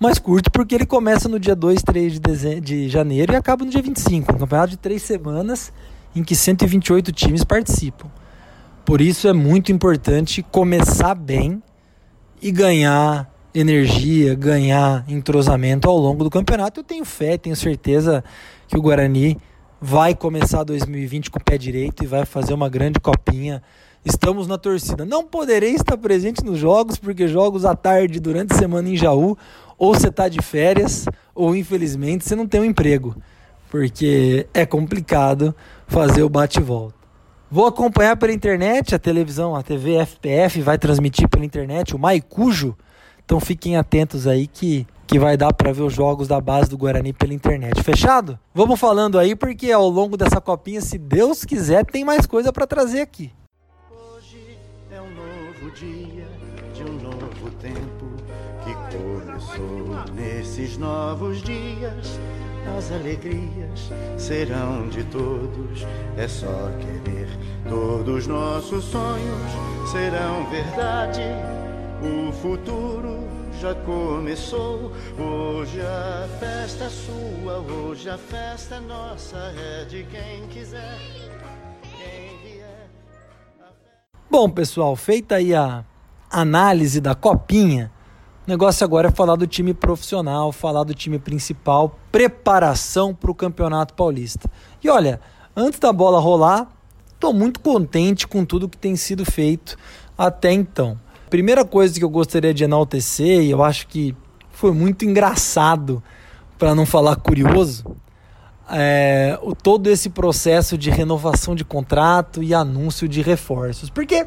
mas 0.00 0.18
curto 0.18 0.50
porque 0.50 0.74
ele 0.74 0.86
começa 0.86 1.28
no 1.28 1.38
dia 1.38 1.54
2, 1.54 1.82
3 1.82 2.14
de, 2.14 2.20
dezembro, 2.20 2.60
de 2.62 2.88
janeiro 2.88 3.34
e 3.34 3.36
acaba 3.36 3.66
no 3.66 3.70
dia 3.70 3.82
25, 3.82 4.32
um 4.32 4.38
campeonato 4.38 4.70
de 4.70 4.78
três 4.78 5.02
semanas 5.02 5.70
em 6.16 6.24
que 6.24 6.34
128 6.34 7.12
times 7.12 7.44
participam. 7.44 8.08
Por 8.82 9.02
isso 9.02 9.28
é 9.28 9.32
muito 9.34 9.70
importante 9.70 10.42
começar 10.42 11.14
bem 11.14 11.62
e 12.40 12.50
ganhar 12.50 13.30
energia, 13.54 14.34
ganhar 14.34 15.04
entrosamento 15.06 15.88
ao 15.88 15.98
longo 15.98 16.24
do 16.24 16.30
campeonato. 16.30 16.80
Eu 16.80 16.84
tenho 16.84 17.04
fé, 17.04 17.36
tenho 17.36 17.54
certeza 17.54 18.24
que 18.66 18.78
o 18.78 18.82
Guarani 18.82 19.36
vai 19.80 20.14
começar 20.14 20.64
2020 20.64 21.30
com 21.30 21.38
o 21.38 21.44
pé 21.44 21.58
direito 21.58 22.02
e 22.02 22.06
vai 22.06 22.24
fazer 22.24 22.54
uma 22.54 22.68
grande 22.68 22.98
copinha. 23.00 23.62
Estamos 24.04 24.46
na 24.46 24.56
torcida. 24.56 25.04
Não 25.04 25.24
poderei 25.24 25.74
estar 25.74 25.96
presente 25.98 26.42
nos 26.42 26.58
jogos, 26.58 26.98
porque 26.98 27.28
jogos 27.28 27.66
à 27.66 27.74
tarde 27.76 28.18
durante 28.18 28.54
a 28.54 28.56
semana 28.56 28.88
em 28.88 28.96
Jaú, 28.96 29.36
ou 29.80 29.94
você 29.94 30.08
está 30.08 30.28
de 30.28 30.42
férias, 30.42 31.06
ou 31.34 31.56
infelizmente 31.56 32.22
você 32.22 32.36
não 32.36 32.46
tem 32.46 32.60
um 32.60 32.66
emprego, 32.66 33.16
porque 33.70 34.46
é 34.52 34.66
complicado 34.66 35.54
fazer 35.88 36.22
o 36.22 36.28
bate-volta. 36.28 36.94
Vou 37.50 37.66
acompanhar 37.66 38.14
pela 38.16 38.30
internet, 38.30 38.94
a 38.94 38.98
televisão, 38.98 39.56
a 39.56 39.62
TV 39.62 39.96
FPF 40.04 40.60
vai 40.60 40.76
transmitir 40.76 41.26
pela 41.30 41.46
internet 41.46 41.96
o 41.96 41.98
Maicujo. 41.98 42.76
Então 43.24 43.40
fiquem 43.40 43.78
atentos 43.78 44.26
aí 44.26 44.46
que, 44.46 44.86
que 45.06 45.18
vai 45.18 45.34
dar 45.34 45.52
para 45.54 45.72
ver 45.72 45.82
os 45.82 45.94
jogos 45.94 46.28
da 46.28 46.40
base 46.42 46.68
do 46.68 46.76
Guarani 46.76 47.14
pela 47.14 47.32
internet. 47.32 47.82
Fechado? 47.82 48.38
Vamos 48.54 48.78
falando 48.78 49.18
aí 49.18 49.34
porque 49.34 49.72
ao 49.72 49.88
longo 49.88 50.14
dessa 50.14 50.42
copinha, 50.42 50.82
se 50.82 50.98
Deus 50.98 51.42
quiser, 51.42 51.86
tem 51.86 52.04
mais 52.04 52.26
coisa 52.26 52.52
para 52.52 52.66
trazer 52.66 53.00
aqui. 53.00 53.32
Nesses 60.20 60.76
novos 60.76 61.42
dias 61.42 62.18
as 62.76 62.92
alegrias 62.92 63.90
serão 64.18 64.88
de 64.88 65.02
todos, 65.04 65.86
é 66.16 66.28
só 66.28 66.70
querer. 66.78 67.28
Todos 67.68 68.26
nossos 68.26 68.84
sonhos 68.84 69.90
serão 69.90 70.48
verdade. 70.50 71.22
O 72.02 72.32
futuro 72.32 73.18
já 73.60 73.74
começou. 73.74 74.92
Hoje 75.18 75.80
a 75.80 76.28
festa 76.38 76.84
é 76.84 76.88
sua, 76.90 77.58
hoje 77.58 78.10
a 78.10 78.18
festa 78.18 78.76
é 78.76 78.80
nossa, 78.80 79.36
é 79.36 79.84
de 79.86 80.04
quem 80.04 80.46
quiser. 80.48 80.98
Quem 81.82 82.38
vier. 82.42 82.90
Bom, 84.30 84.50
pessoal, 84.50 84.94
feita 84.96 85.36
aí 85.36 85.54
a 85.54 85.84
análise 86.30 87.00
da 87.00 87.14
copinha. 87.14 87.90
Negócio 88.50 88.82
agora 88.82 89.06
é 89.06 89.12
falar 89.12 89.36
do 89.36 89.46
time 89.46 89.72
profissional, 89.72 90.50
falar 90.50 90.82
do 90.82 90.92
time 90.92 91.20
principal, 91.20 91.96
preparação 92.10 93.14
para 93.14 93.30
o 93.30 93.34
Campeonato 93.34 93.94
Paulista. 93.94 94.50
E 94.82 94.90
olha, 94.90 95.20
antes 95.54 95.78
da 95.78 95.92
bola 95.92 96.18
rolar, 96.18 96.66
estou 97.14 97.32
muito 97.32 97.60
contente 97.60 98.26
com 98.26 98.44
tudo 98.44 98.68
que 98.68 98.76
tem 98.76 98.96
sido 98.96 99.24
feito 99.24 99.76
até 100.18 100.50
então. 100.52 100.98
Primeira 101.30 101.64
coisa 101.64 101.96
que 101.96 102.04
eu 102.04 102.10
gostaria 102.10 102.52
de 102.52 102.64
enaltecer, 102.64 103.40
e 103.40 103.52
eu 103.52 103.62
acho 103.62 103.86
que 103.86 104.16
foi 104.50 104.72
muito 104.72 105.04
engraçado, 105.04 106.02
para 106.58 106.74
não 106.74 106.84
falar 106.84 107.14
curioso, 107.14 107.84
é, 108.68 109.38
o, 109.42 109.54
todo 109.54 109.86
esse 109.86 110.10
processo 110.10 110.76
de 110.76 110.90
renovação 110.90 111.54
de 111.54 111.64
contrato 111.64 112.42
e 112.42 112.52
anúncio 112.52 113.08
de 113.08 113.22
reforços. 113.22 113.90
Porque 113.90 114.26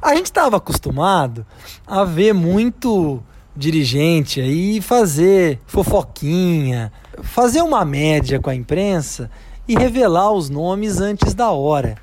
a 0.00 0.14
gente 0.14 0.26
estava 0.26 0.56
acostumado 0.56 1.44
a 1.84 2.04
ver 2.04 2.32
muito 2.32 3.24
dirigente 3.56 4.40
aí 4.40 4.80
fazer 4.80 5.60
fofoquinha, 5.66 6.92
fazer 7.22 7.62
uma 7.62 7.84
média 7.84 8.38
com 8.38 8.50
a 8.50 8.54
imprensa 8.54 9.30
e 9.66 9.74
revelar 9.74 10.30
os 10.32 10.50
nomes 10.50 11.00
antes 11.00 11.34
da 11.34 11.50
hora. 11.50 11.96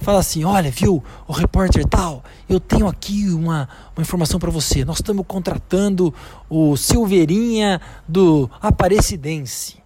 Fala 0.00 0.18
assim: 0.18 0.44
olha, 0.44 0.70
viu, 0.70 1.02
o 1.26 1.32
repórter 1.32 1.86
tal, 1.86 2.22
eu 2.48 2.58
tenho 2.58 2.88
aqui 2.88 3.28
uma, 3.30 3.68
uma 3.96 4.02
informação 4.02 4.38
para 4.38 4.50
você. 4.50 4.84
Nós 4.84 4.96
estamos 4.96 5.24
contratando 5.26 6.12
o 6.50 6.76
Silveirinha 6.76 7.80
do 8.06 8.50
Aparecidense. 8.60 9.80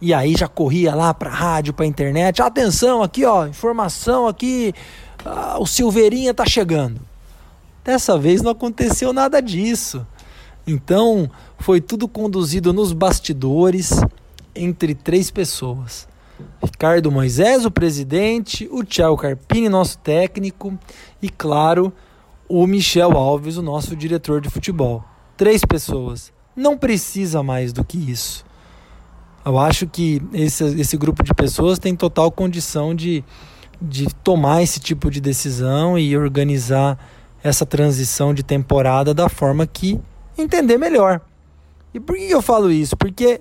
E 0.00 0.12
aí 0.12 0.34
já 0.36 0.46
corria 0.46 0.94
lá 0.94 1.14
para 1.14 1.30
rádio, 1.30 1.72
para 1.72 1.86
internet. 1.86 2.42
Atenção 2.42 3.02
aqui, 3.02 3.24
ó, 3.24 3.46
informação 3.46 4.26
aqui, 4.26 4.74
ah, 5.24 5.56
o 5.58 5.66
Silveirinha 5.66 6.34
tá 6.34 6.44
chegando. 6.44 7.00
Dessa 7.82 8.18
vez 8.18 8.42
não 8.42 8.52
aconteceu 8.52 9.12
nada 9.12 9.40
disso. 9.40 10.06
Então, 10.66 11.30
foi 11.58 11.80
tudo 11.80 12.08
conduzido 12.08 12.72
nos 12.72 12.92
bastidores 12.92 14.00
entre 14.54 14.94
três 14.94 15.30
pessoas. 15.30 16.08
Ricardo 16.62 17.10
Moisés, 17.10 17.64
o 17.64 17.70
presidente, 17.70 18.68
o 18.72 18.82
Thiago 18.82 19.16
Carpini, 19.16 19.68
nosso 19.68 19.98
técnico, 19.98 20.76
e 21.20 21.28
claro, 21.28 21.92
o 22.48 22.66
Michel 22.66 23.12
Alves, 23.12 23.56
o 23.56 23.62
nosso 23.62 23.94
diretor 23.94 24.40
de 24.40 24.48
futebol. 24.48 25.04
Três 25.36 25.64
pessoas. 25.64 26.32
Não 26.56 26.78
precisa 26.78 27.42
mais 27.42 27.72
do 27.72 27.84
que 27.84 27.98
isso. 27.98 28.44
Eu 29.44 29.58
acho 29.58 29.86
que 29.86 30.22
esse, 30.32 30.64
esse 30.80 30.96
grupo 30.96 31.22
de 31.22 31.34
pessoas 31.34 31.78
tem 31.78 31.94
total 31.94 32.30
condição 32.30 32.94
de, 32.94 33.22
de 33.80 34.06
tomar 34.22 34.62
esse 34.62 34.80
tipo 34.80 35.10
de 35.10 35.20
decisão 35.20 35.98
e 35.98 36.16
organizar 36.16 36.98
essa 37.42 37.66
transição 37.66 38.32
de 38.32 38.42
temporada 38.42 39.12
da 39.12 39.28
forma 39.28 39.66
que 39.66 40.00
entender 40.42 40.78
melhor. 40.78 41.20
E 41.92 42.00
por 42.00 42.16
que 42.16 42.30
eu 42.30 42.42
falo 42.42 42.70
isso? 42.70 42.96
Porque 42.96 43.40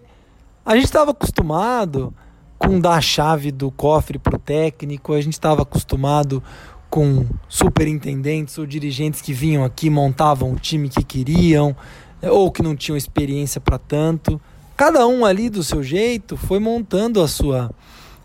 a 0.65 0.75
gente 0.75 0.85
estava 0.85 1.11
acostumado 1.11 2.13
com 2.57 2.79
dar 2.79 2.95
a 2.95 3.01
chave 3.01 3.51
do 3.51 3.69
cofre 3.71 4.17
para 4.17 4.35
o 4.35 4.39
técnico, 4.39 5.13
a 5.13 5.21
gente 5.21 5.33
estava 5.33 5.63
acostumado 5.63 6.41
com 6.89 7.25
superintendentes 7.49 8.57
ou 8.57 8.65
dirigentes 8.65 9.19
que 9.19 9.33
vinham 9.33 9.63
aqui, 9.63 9.89
montavam 9.89 10.51
o 10.51 10.55
time 10.55 10.87
que 10.87 11.03
queriam, 11.03 11.75
ou 12.21 12.51
que 12.51 12.61
não 12.61 12.75
tinham 12.75 12.95
experiência 12.95 13.59
para 13.59 13.77
tanto. 13.77 14.39
Cada 14.77 15.05
um 15.07 15.25
ali 15.25 15.49
do 15.49 15.63
seu 15.63 15.83
jeito 15.83 16.37
foi 16.37 16.59
montando 16.59 17.21
a 17.21 17.27
sua, 17.27 17.71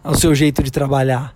o 0.05 0.15
seu 0.15 0.35
jeito 0.35 0.63
de 0.63 0.71
trabalhar, 0.71 1.35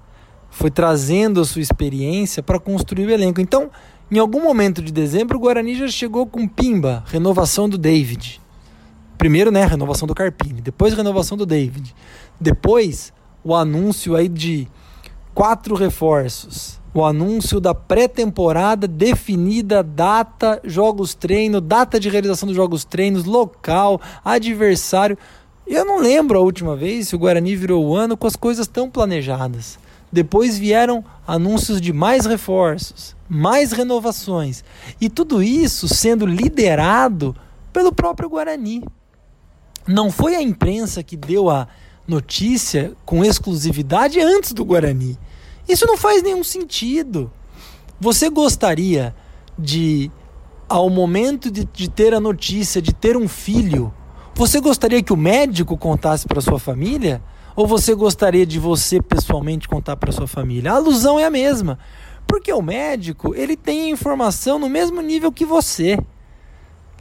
foi 0.50 0.70
trazendo 0.70 1.40
a 1.40 1.44
sua 1.44 1.62
experiência 1.62 2.42
para 2.42 2.60
construir 2.60 3.06
o 3.06 3.10
elenco. 3.10 3.40
Então, 3.40 3.70
em 4.12 4.18
algum 4.18 4.42
momento 4.42 4.82
de 4.82 4.92
dezembro, 4.92 5.38
o 5.38 5.40
Guarani 5.40 5.74
já 5.74 5.88
chegou 5.88 6.26
com 6.26 6.46
Pimba, 6.46 7.02
renovação 7.06 7.66
do 7.66 7.78
David. 7.78 8.42
Primeiro, 9.16 9.50
né, 9.50 9.64
renovação 9.64 10.06
do 10.06 10.14
Carpini, 10.14 10.60
depois 10.60 10.92
renovação 10.92 11.34
do 11.34 11.46
David. 11.46 11.94
Depois, 12.38 13.10
o 13.42 13.54
anúncio 13.54 14.14
aí 14.14 14.28
de 14.28 14.68
quatro 15.34 15.74
reforços. 15.74 16.78
O 16.92 17.02
anúncio 17.02 17.58
da 17.58 17.74
pré-temporada 17.74 18.86
definida, 18.86 19.82
data, 19.82 20.60
jogos 20.62 21.14
treino, 21.14 21.58
data 21.58 21.98
de 21.98 22.10
realização 22.10 22.46
dos 22.46 22.54
jogos 22.54 22.84
treinos, 22.84 23.24
local, 23.24 23.98
adversário. 24.22 25.16
Eu 25.66 25.86
não 25.86 25.98
lembro 26.02 26.38
a 26.38 26.42
última 26.42 26.76
vez 26.76 27.08
se 27.08 27.16
o 27.16 27.18
Guarani 27.18 27.56
virou 27.56 27.82
o 27.82 27.96
ano 27.96 28.14
com 28.14 28.26
as 28.26 28.36
coisas 28.36 28.66
tão 28.66 28.90
planejadas. 28.90 29.78
Depois 30.12 30.58
vieram 30.58 31.02
anúncios 31.26 31.80
de 31.80 31.92
mais 31.92 32.26
reforços, 32.26 33.16
mais 33.26 33.72
renovações. 33.72 34.62
E 35.00 35.08
tudo 35.08 35.42
isso 35.42 35.88
sendo 35.88 36.26
liderado 36.26 37.34
pelo 37.72 37.92
próprio 37.92 38.28
Guarani. 38.28 38.84
Não 39.88 40.10
foi 40.10 40.36
a 40.36 40.42
imprensa 40.42 41.02
que 41.02 41.16
deu 41.16 41.48
a 41.48 41.66
notícia 42.06 42.92
com 43.06 43.24
exclusividade 43.24 44.20
antes 44.20 44.52
do 44.52 44.64
Guarani. 44.64 45.18
Isso 45.66 45.86
não 45.86 45.96
faz 45.96 46.22
nenhum 46.22 46.44
sentido. 46.44 47.32
Você 47.98 48.28
gostaria 48.28 49.14
de, 49.58 50.10
ao 50.68 50.90
momento 50.90 51.50
de, 51.50 51.64
de 51.64 51.88
ter 51.88 52.12
a 52.12 52.20
notícia 52.20 52.82
de 52.82 52.92
ter 52.92 53.16
um 53.16 53.28
filho, 53.28 53.94
você 54.34 54.60
gostaria 54.60 55.02
que 55.02 55.12
o 55.12 55.16
médico 55.16 55.76
contasse 55.76 56.26
para 56.26 56.40
sua 56.40 56.58
família? 56.58 57.22
Ou 57.54 57.66
você 57.66 57.94
gostaria 57.94 58.46
de 58.46 58.58
você 58.58 59.00
pessoalmente 59.00 59.68
contar 59.68 59.96
para 59.96 60.12
sua 60.12 60.26
família? 60.26 60.72
A 60.72 60.76
alusão 60.76 61.18
é 61.18 61.24
a 61.24 61.30
mesma. 61.30 61.78
Porque 62.26 62.52
o 62.52 62.62
médico, 62.62 63.34
ele 63.34 63.56
tem 63.56 63.90
informação 63.90 64.58
no 64.58 64.68
mesmo 64.68 65.00
nível 65.00 65.30
que 65.30 65.44
você. 65.44 65.98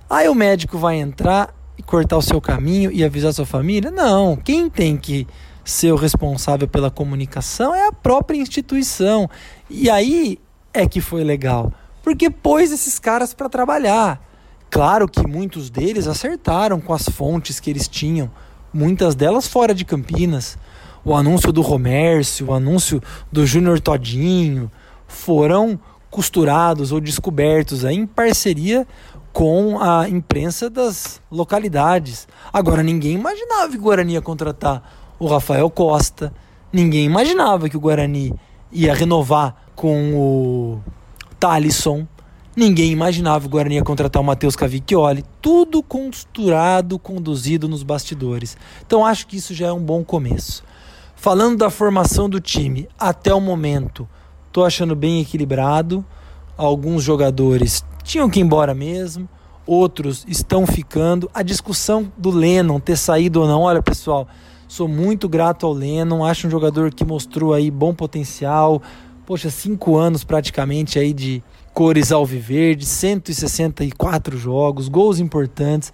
Aí 0.10 0.28
o 0.28 0.36
médico 0.36 0.78
vai 0.78 0.98
entrar 0.98 1.56
e 1.78 1.84
cortar 1.84 2.18
o 2.18 2.22
seu 2.22 2.42
caminho 2.42 2.92
e 2.92 3.04
avisar 3.04 3.34
sua 3.34 3.46
família? 3.46 3.90
Não, 3.90 4.36
quem 4.36 4.70
tem 4.70 4.98
que 4.98 5.26
ser 5.64 5.92
o 5.92 5.96
responsável 5.96 6.68
pela 6.68 6.92
comunicação 6.92 7.74
é 7.74 7.88
a 7.88 7.92
própria 7.92 8.38
instituição. 8.38 9.30
E 9.70 9.90
aí 9.90 10.38
é 10.74 10.88
que 10.88 11.02
foi 11.02 11.24
legal, 11.24 11.72
porque 12.04 12.30
pôs 12.30 12.72
esses 12.72 13.00
caras 13.00 13.34
para 13.34 13.50
trabalhar. 13.50 14.22
Claro 14.70 15.08
que 15.08 15.26
muitos 15.28 15.70
deles 15.70 16.08
acertaram 16.08 16.80
com 16.80 16.94
as 16.94 17.08
fontes 17.10 17.60
que 17.60 17.70
eles 17.70 17.88
tinham, 17.88 18.32
muitas 18.74 19.16
delas 19.16 19.48
fora 19.48 19.74
de 19.74 19.86
Campinas. 19.86 20.58
O 21.04 21.16
anúncio 21.16 21.52
do 21.52 21.62
Romércio, 21.62 22.48
o 22.48 22.54
anúncio 22.54 23.02
do 23.32 23.46
Júnior 23.46 23.80
Todinho, 23.80 24.72
foram 25.08 25.80
costurados 26.10 26.92
ou 26.92 27.00
descobertos 27.00 27.86
aí 27.86 27.96
em 27.96 28.06
parceria 28.06 28.86
com 29.34 29.80
a 29.80 30.08
imprensa 30.10 30.70
das 30.70 31.22
localidades. 31.32 32.28
Agora, 32.52 32.84
ninguém 32.84 33.14
imaginava 33.14 33.72
que 33.72 33.78
o 33.78 33.82
Guarani 33.82 34.14
ia 34.14 34.22
contratar 34.22 35.16
o 35.18 35.28
Rafael 35.28 35.70
Costa, 35.70 36.34
ninguém 36.72 37.06
imaginava 37.06 37.70
que 37.70 37.78
o 37.78 37.80
Guarani 37.80 38.34
ia 38.72 38.94
renovar 38.94 39.56
com 39.76 40.14
o 40.14 40.82
Talisson, 41.40 42.06
ninguém 42.56 42.92
imaginava 42.92 43.46
o 43.46 43.50
Guarani 43.50 43.76
ia 43.76 43.84
contratar 43.84 44.22
o 44.22 44.26
Matheus 44.26 44.56
Cavicchioli, 44.56 45.24
tudo 45.42 45.82
costurado, 45.82 47.00
conduzido 47.00 47.68
nos 47.68 47.84
bastidores. 47.84 48.58
Então, 48.86 49.06
acho 49.06 49.28
que 49.28 49.38
isso 49.38 49.54
já 49.54 49.68
é 49.68 49.72
um 49.72 49.82
bom 49.82 50.04
começo. 50.04 50.64
Falando 51.16 51.58
da 51.58 51.70
formação 51.70 52.28
do 52.28 52.40
time, 52.40 52.90
até 53.00 53.34
o 53.34 53.40
momento, 53.40 54.08
estou 54.48 54.66
achando 54.66 54.96
bem 54.96 55.22
equilibrado. 55.22 56.04
Alguns 56.58 57.04
jogadores 57.04 57.86
tinham 58.04 58.30
que 58.30 58.40
ir 58.40 58.44
embora 58.44 58.74
mesmo, 58.74 59.30
outros 59.66 60.26
estão 60.28 60.66
ficando. 60.66 61.30
A 61.34 61.44
discussão 61.44 62.12
do 62.18 62.32
Lennon 62.32 62.80
ter 62.80 62.98
saído 62.98 63.42
ou 63.42 63.48
não, 63.48 63.62
olha 63.62 63.82
pessoal, 63.82 64.28
sou 64.68 64.88
muito 64.88 65.30
grato 65.30 65.66
ao 65.66 65.74
Lennon, 65.74 66.26
acho 66.26 66.48
um 66.48 66.50
jogador 66.50 66.94
que 66.94 67.06
mostrou 67.06 67.54
aí 67.54 67.70
bom 67.70 67.94
potencial. 67.94 68.82
Poxa, 69.26 69.50
cinco 69.50 69.98
anos 69.98 70.24
praticamente 70.24 70.98
aí 70.98 71.14
de 71.14 71.44
cores 71.74 72.12
alviverde, 72.12 72.86
164 72.86 74.38
jogos, 74.38 74.88
gols 74.88 75.20
importantes. 75.20 75.94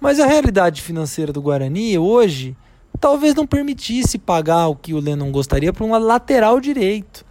Mas 0.00 0.20
a 0.20 0.26
realidade 0.26 0.82
financeira 0.82 1.32
do 1.32 1.42
Guarani 1.42 1.98
hoje 1.98 2.56
talvez 3.00 3.34
não 3.34 3.46
permitisse 3.46 4.18
pagar 4.18 4.68
o 4.68 4.76
que 4.76 4.94
o 4.94 5.00
Lennon 5.00 5.30
gostaria 5.30 5.72
para 5.72 5.84
um 5.84 5.96
lateral 5.98 6.60
direito. 6.60 7.24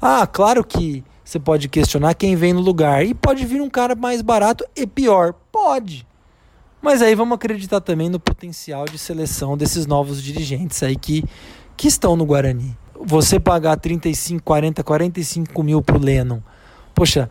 Ah, 0.00 0.26
claro 0.26 0.64
que 0.64 1.04
você 1.28 1.38
pode 1.38 1.68
questionar 1.68 2.14
quem 2.14 2.34
vem 2.34 2.54
no 2.54 2.60
lugar. 2.60 3.04
E 3.04 3.12
pode 3.12 3.44
vir 3.44 3.60
um 3.60 3.68
cara 3.68 3.94
mais 3.94 4.22
barato 4.22 4.64
e 4.74 4.86
pior. 4.86 5.34
Pode. 5.52 6.06
Mas 6.80 7.02
aí 7.02 7.14
vamos 7.14 7.34
acreditar 7.34 7.80
também 7.80 8.08
no 8.08 8.18
potencial 8.18 8.84
de 8.86 8.96
seleção 8.98 9.54
desses 9.54 9.86
novos 9.86 10.22
dirigentes 10.22 10.82
aí 10.82 10.96
que, 10.96 11.22
que 11.76 11.88
estão 11.88 12.16
no 12.16 12.24
Guarani. 12.24 12.76
Você 12.98 13.38
pagar 13.38 13.76
35, 13.76 14.42
40, 14.42 14.82
45 14.82 15.62
mil 15.62 15.82
pro 15.82 15.98
Lennon. 15.98 16.40
Poxa, 16.98 17.30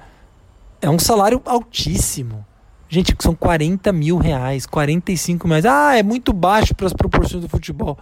é 0.81 0.89
um 0.89 0.97
salário 0.97 1.41
altíssimo. 1.43 2.45
Gente, 2.87 3.13
são 3.19 3.35
40 3.35 3.91
mil 3.91 4.17
reais, 4.17 4.65
45 4.65 5.45
mil 5.45 5.55
reais. 5.55 5.65
Ah, 5.65 5.97
é 5.97 6.01
muito 6.01 6.31
baixo 6.31 6.73
para 6.73 6.87
as 6.87 6.93
proporções 6.93 7.43
do 7.43 7.49
futebol. 7.49 7.97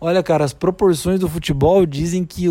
Olha, 0.00 0.22
cara, 0.22 0.46
as 0.46 0.54
proporções 0.54 1.20
do 1.20 1.28
futebol 1.28 1.84
dizem 1.84 2.24
que 2.24 2.48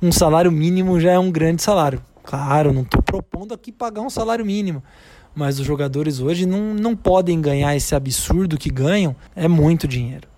um 0.00 0.12
salário 0.12 0.52
mínimo 0.52 1.00
já 1.00 1.10
é 1.10 1.18
um 1.18 1.32
grande 1.32 1.62
salário. 1.62 2.00
Claro, 2.22 2.72
não 2.72 2.82
estou 2.82 3.02
propondo 3.02 3.54
aqui 3.54 3.72
pagar 3.72 4.02
um 4.02 4.10
salário 4.10 4.46
mínimo. 4.46 4.84
Mas 5.34 5.58
os 5.58 5.66
jogadores 5.66 6.20
hoje 6.20 6.46
não, 6.46 6.72
não 6.74 6.94
podem 6.94 7.40
ganhar 7.40 7.74
esse 7.74 7.92
absurdo 7.92 8.56
que 8.56 8.70
ganham. 8.70 9.16
É 9.34 9.48
muito 9.48 9.88
dinheiro. 9.88 10.28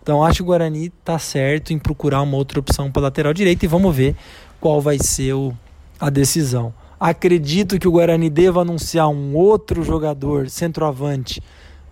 Então 0.00 0.22
acho 0.22 0.36
que 0.36 0.42
o 0.42 0.46
Guarani 0.46 0.92
está 0.96 1.18
certo 1.18 1.72
em 1.72 1.78
procurar 1.80 2.22
uma 2.22 2.36
outra 2.36 2.60
opção 2.60 2.88
para 2.88 3.02
lateral 3.02 3.34
direito 3.34 3.64
e 3.64 3.66
vamos 3.66 3.96
ver 3.96 4.14
qual 4.60 4.80
vai 4.80 4.96
ser 5.00 5.32
o, 5.32 5.52
a 5.98 6.08
decisão. 6.08 6.72
Acredito 7.04 7.80
que 7.80 7.88
o 7.88 7.90
Guarani 7.90 8.30
deva 8.30 8.60
anunciar 8.60 9.08
um 9.08 9.34
outro 9.34 9.82
jogador 9.82 10.48
centroavante 10.48 11.42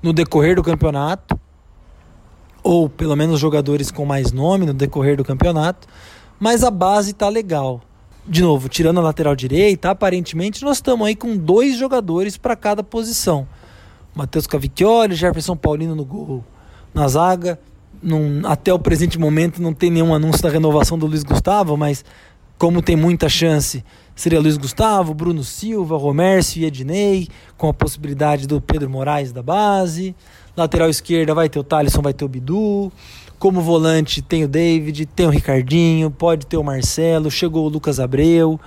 no 0.00 0.12
decorrer 0.12 0.54
do 0.54 0.62
campeonato, 0.62 1.36
ou 2.62 2.88
pelo 2.88 3.16
menos 3.16 3.40
jogadores 3.40 3.90
com 3.90 4.04
mais 4.04 4.30
nome 4.30 4.66
no 4.66 4.72
decorrer 4.72 5.16
do 5.16 5.24
campeonato, 5.24 5.88
mas 6.38 6.62
a 6.62 6.70
base 6.70 7.10
está 7.10 7.28
legal 7.28 7.80
de 8.24 8.40
novo, 8.40 8.68
tirando 8.68 9.00
a 9.00 9.02
lateral 9.02 9.34
direita, 9.34 9.90
aparentemente 9.90 10.62
nós 10.62 10.76
estamos 10.76 11.04
aí 11.04 11.16
com 11.16 11.36
dois 11.36 11.76
jogadores 11.76 12.36
para 12.36 12.54
cada 12.54 12.80
posição. 12.80 13.48
Matheus 14.14 14.46
Cavicchioli, 14.46 15.16
Jefferson 15.16 15.56
Paulino 15.56 15.96
no 15.96 16.04
gol. 16.04 16.44
Na 16.94 17.08
zaga, 17.08 17.58
num, 18.00 18.42
até 18.44 18.72
o 18.72 18.78
presente 18.78 19.18
momento 19.18 19.60
não 19.60 19.74
tem 19.74 19.90
nenhum 19.90 20.14
anúncio 20.14 20.40
da 20.40 20.50
renovação 20.50 20.96
do 20.96 21.06
Luiz 21.06 21.24
Gustavo, 21.24 21.76
mas 21.76 22.04
como 22.60 22.82
tem 22.82 22.94
muita 22.94 23.26
chance, 23.26 23.82
seria 24.14 24.40
Luiz 24.40 24.56
Gustavo, 24.56 25.14
Bruno 25.14 25.42
Silva, 25.42 25.96
Romércio 25.96 26.60
e 26.60 26.64
Ednei, 26.64 27.28
com 27.56 27.68
a 27.68 27.74
possibilidade 27.74 28.46
do 28.46 28.60
Pedro 28.60 28.90
Moraes 28.90 29.32
da 29.32 29.42
base. 29.42 30.14
Lateral 30.56 30.90
esquerda 30.90 31.34
vai 31.34 31.48
ter 31.48 31.58
o 31.58 31.64
Thalisson, 31.64 32.02
vai 32.02 32.12
ter 32.12 32.24
o 32.24 32.28
Bidu. 32.28 32.92
Como 33.38 33.62
volante 33.62 34.20
tem 34.20 34.44
o 34.44 34.48
David, 34.48 35.06
tem 35.06 35.26
o 35.26 35.30
Ricardinho, 35.30 36.10
pode 36.10 36.46
ter 36.46 36.58
o 36.58 36.64
Marcelo, 36.64 37.30
chegou 37.30 37.64
o 37.64 37.68
Lucas 37.68 37.98
Abreu. 37.98 38.60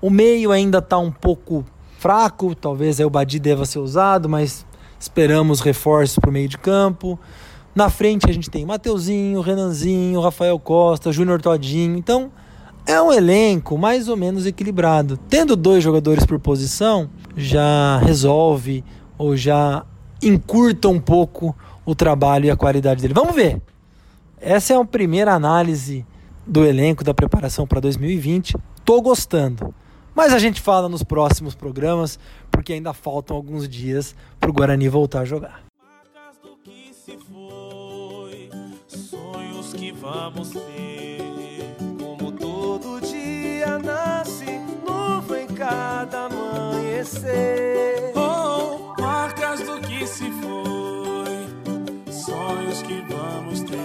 O 0.00 0.08
meio 0.08 0.52
ainda 0.52 0.78
está 0.78 0.96
um 0.98 1.10
pouco 1.10 1.64
fraco, 1.98 2.54
talvez 2.54 3.00
aí 3.00 3.04
o 3.04 3.10
Badi 3.10 3.38
deva 3.38 3.66
ser 3.66 3.80
usado, 3.80 4.28
mas 4.28 4.64
esperamos 4.98 5.60
reforços 5.60 6.18
para 6.18 6.30
o 6.30 6.32
meio 6.32 6.48
de 6.48 6.56
campo. 6.56 7.18
Na 7.74 7.90
frente 7.90 8.28
a 8.28 8.32
gente 8.32 8.48
tem 8.48 8.64
Mateuzinho, 8.64 9.40
Renanzinho, 9.40 10.20
Rafael 10.20 10.58
Costa, 10.58 11.12
Júnior 11.12 11.42
Todinho. 11.42 11.96
Então 11.96 12.30
é 12.90 13.00
um 13.00 13.12
elenco 13.12 13.78
mais 13.78 14.08
ou 14.08 14.16
menos 14.16 14.46
equilibrado. 14.46 15.16
Tendo 15.16 15.54
dois 15.54 15.82
jogadores 15.82 16.26
por 16.26 16.40
posição, 16.40 17.08
já 17.36 17.98
resolve 17.98 18.84
ou 19.16 19.36
já 19.36 19.86
encurta 20.20 20.88
um 20.88 21.00
pouco 21.00 21.56
o 21.86 21.94
trabalho 21.94 22.46
e 22.46 22.50
a 22.50 22.56
qualidade 22.56 23.00
dele. 23.00 23.14
Vamos 23.14 23.34
ver. 23.34 23.62
Essa 24.40 24.72
é 24.72 24.76
a 24.76 24.84
primeira 24.84 25.32
análise 25.32 26.04
do 26.44 26.64
elenco 26.64 27.04
da 27.04 27.14
preparação 27.14 27.64
para 27.64 27.78
2020. 27.78 28.56
Tô 28.84 29.00
gostando. 29.00 29.72
Mas 30.12 30.32
a 30.32 30.38
gente 30.40 30.60
fala 30.60 30.88
nos 30.88 31.04
próximos 31.04 31.54
programas, 31.54 32.18
porque 32.50 32.72
ainda 32.72 32.92
faltam 32.92 33.36
alguns 33.36 33.68
dias 33.68 34.16
para 34.40 34.50
o 34.50 34.52
Guarani 34.52 34.88
voltar 34.88 35.20
a 35.20 35.24
jogar. 35.24 35.62
Marcas 35.80 36.38
do 36.42 36.56
que 36.64 36.92
se 36.92 37.16
foi, 37.16 38.50
sonhos 38.88 39.72
que 39.74 39.92
vamos 39.92 40.50
ter. 40.50 40.79
Dia 43.60 43.78
nasce, 43.78 44.46
novo 44.88 45.36
em 45.36 45.46
cada 45.46 46.24
amanhecer. 46.24 48.10
Oh, 48.16 48.98
marcas 48.98 49.60
do 49.60 49.78
que 49.80 50.06
se 50.06 50.30
foi, 50.40 51.46
sonhos 52.10 52.80
que 52.80 53.04
vamos 53.06 53.60
ter. 53.60 53.78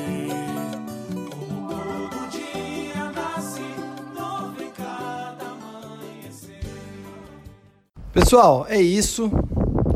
Pessoal, 8.13 8.65
é 8.69 8.79
isso. 8.79 9.29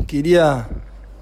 Queria 0.06 0.68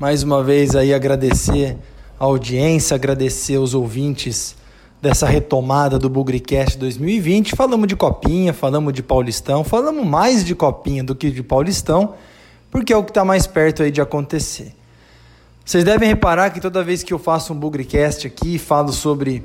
mais 0.01 0.25
uma 0.25 0.43
vez 0.43 0.75
aí 0.75 0.93
agradecer 0.93 1.79
a 2.19 2.25
audiência, 2.25 2.97
agradecer 2.97 3.59
os 3.59 3.73
ouvintes 3.73 4.57
dessa 5.01 5.27
retomada 5.27 5.99
do 5.99 6.09
Bugricast 6.09 6.79
2020. 6.79 7.55
Falamos 7.55 7.87
de 7.87 7.97
Copinha, 7.97 8.53
falamos 8.53 8.93
de 8.93 9.03
Paulistão, 9.03 9.65
falamos 9.65 10.07
mais 10.07 10.45
de 10.45 10.55
Copinha 10.55 11.05
do 11.05 11.15
que 11.15 11.31
de 11.31 11.43
Paulistão, 11.43 12.15
porque 12.71 12.93
é 12.93 12.97
o 12.97 13.05
que 13.05 13.11
está 13.11 13.25
mais 13.25 13.47
perto 13.47 13.83
aí 13.83 13.91
de 13.91 14.01
acontecer. 14.01 14.75
Vocês 15.65 15.85
devem 15.85 16.09
reparar 16.09 16.51
que 16.51 16.61
toda 16.61 16.83
vez 16.83 17.03
que 17.03 17.13
eu 17.13 17.19
faço 17.19 17.53
um 17.53 17.57
Bugricast 17.57 18.27
aqui, 18.27 18.59
falo 18.59 18.93
sobre 18.93 19.43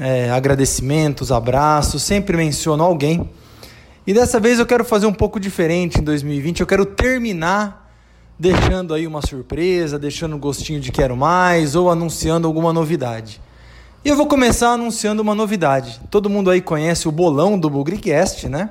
é, 0.00 0.30
agradecimentos, 0.30 1.30
abraços, 1.30 2.02
sempre 2.02 2.36
menciono 2.36 2.82
alguém 2.82 3.28
e 4.06 4.14
dessa 4.14 4.40
vez 4.40 4.58
eu 4.58 4.66
quero 4.66 4.84
fazer 4.84 5.06
um 5.06 5.12
pouco 5.12 5.38
diferente 5.38 6.00
em 6.00 6.02
2020. 6.02 6.60
Eu 6.60 6.66
quero 6.66 6.86
terminar 6.86 7.92
deixando 8.38 8.94
aí 8.94 9.06
uma 9.06 9.20
surpresa, 9.20 9.98
deixando 9.98 10.34
um 10.34 10.38
gostinho 10.38 10.80
de 10.80 10.90
quero 10.90 11.16
mais 11.16 11.76
ou 11.76 11.90
anunciando 11.90 12.46
alguma 12.46 12.72
novidade. 12.72 13.40
E 14.04 14.08
eu 14.08 14.16
vou 14.16 14.26
começar 14.26 14.70
anunciando 14.70 15.22
uma 15.22 15.34
novidade. 15.34 16.00
Todo 16.10 16.30
mundo 16.30 16.50
aí 16.50 16.60
conhece 16.60 17.06
o 17.06 17.12
bolão 17.12 17.58
do 17.58 17.68
Bugricast, 17.68 18.48
né? 18.48 18.70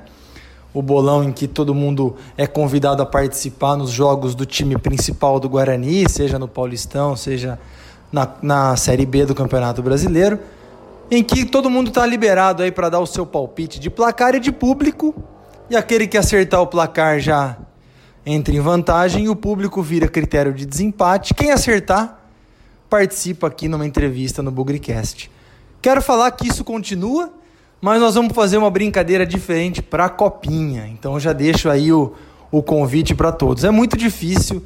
O 0.74 0.82
bolão 0.82 1.24
em 1.24 1.32
que 1.32 1.46
todo 1.46 1.74
mundo 1.74 2.16
é 2.36 2.46
convidado 2.46 3.02
a 3.02 3.06
participar 3.06 3.76
nos 3.76 3.90
jogos 3.90 4.34
do 4.34 4.44
time 4.44 4.76
principal 4.76 5.38
do 5.38 5.48
Guarani, 5.48 6.08
seja 6.08 6.38
no 6.38 6.48
Paulistão, 6.48 7.16
seja 7.16 7.58
na, 8.12 8.28
na 8.42 8.76
Série 8.76 9.06
B 9.06 9.24
do 9.24 9.34
Campeonato 9.34 9.82
Brasileiro 9.82 10.38
em 11.10 11.24
que 11.24 11.44
todo 11.44 11.68
mundo 11.68 11.88
está 11.88 12.06
liberado 12.06 12.62
aí 12.62 12.70
para 12.70 12.88
dar 12.88 13.00
o 13.00 13.06
seu 13.06 13.26
palpite 13.26 13.80
de 13.80 13.90
placar 13.90 14.34
e 14.36 14.40
de 14.40 14.52
público, 14.52 15.14
e 15.68 15.76
aquele 15.76 16.06
que 16.06 16.16
acertar 16.16 16.62
o 16.62 16.66
placar 16.66 17.18
já 17.18 17.56
entra 18.24 18.54
em 18.54 18.60
vantagem 18.60 19.24
e 19.24 19.28
o 19.28 19.34
público 19.34 19.82
vira 19.82 20.06
critério 20.06 20.54
de 20.54 20.64
desempate. 20.64 21.34
Quem 21.34 21.50
acertar 21.50 22.19
participa 22.90 23.46
aqui 23.46 23.68
numa 23.68 23.86
entrevista 23.86 24.42
no 24.42 24.50
Bugricast. 24.50 25.30
Quero 25.80 26.02
falar 26.02 26.30
que 26.32 26.48
isso 26.48 26.64
continua, 26.64 27.32
mas 27.80 28.00
nós 28.00 28.16
vamos 28.16 28.34
fazer 28.34 28.58
uma 28.58 28.70
brincadeira 28.70 29.24
diferente 29.24 29.80
para 29.80 30.04
a 30.04 30.10
copinha. 30.10 30.86
Então 30.88 31.18
já 31.18 31.32
deixo 31.32 31.70
aí 31.70 31.92
o, 31.92 32.12
o 32.50 32.62
convite 32.62 33.14
para 33.14 33.32
todos. 33.32 33.64
É 33.64 33.70
muito 33.70 33.96
difícil 33.96 34.62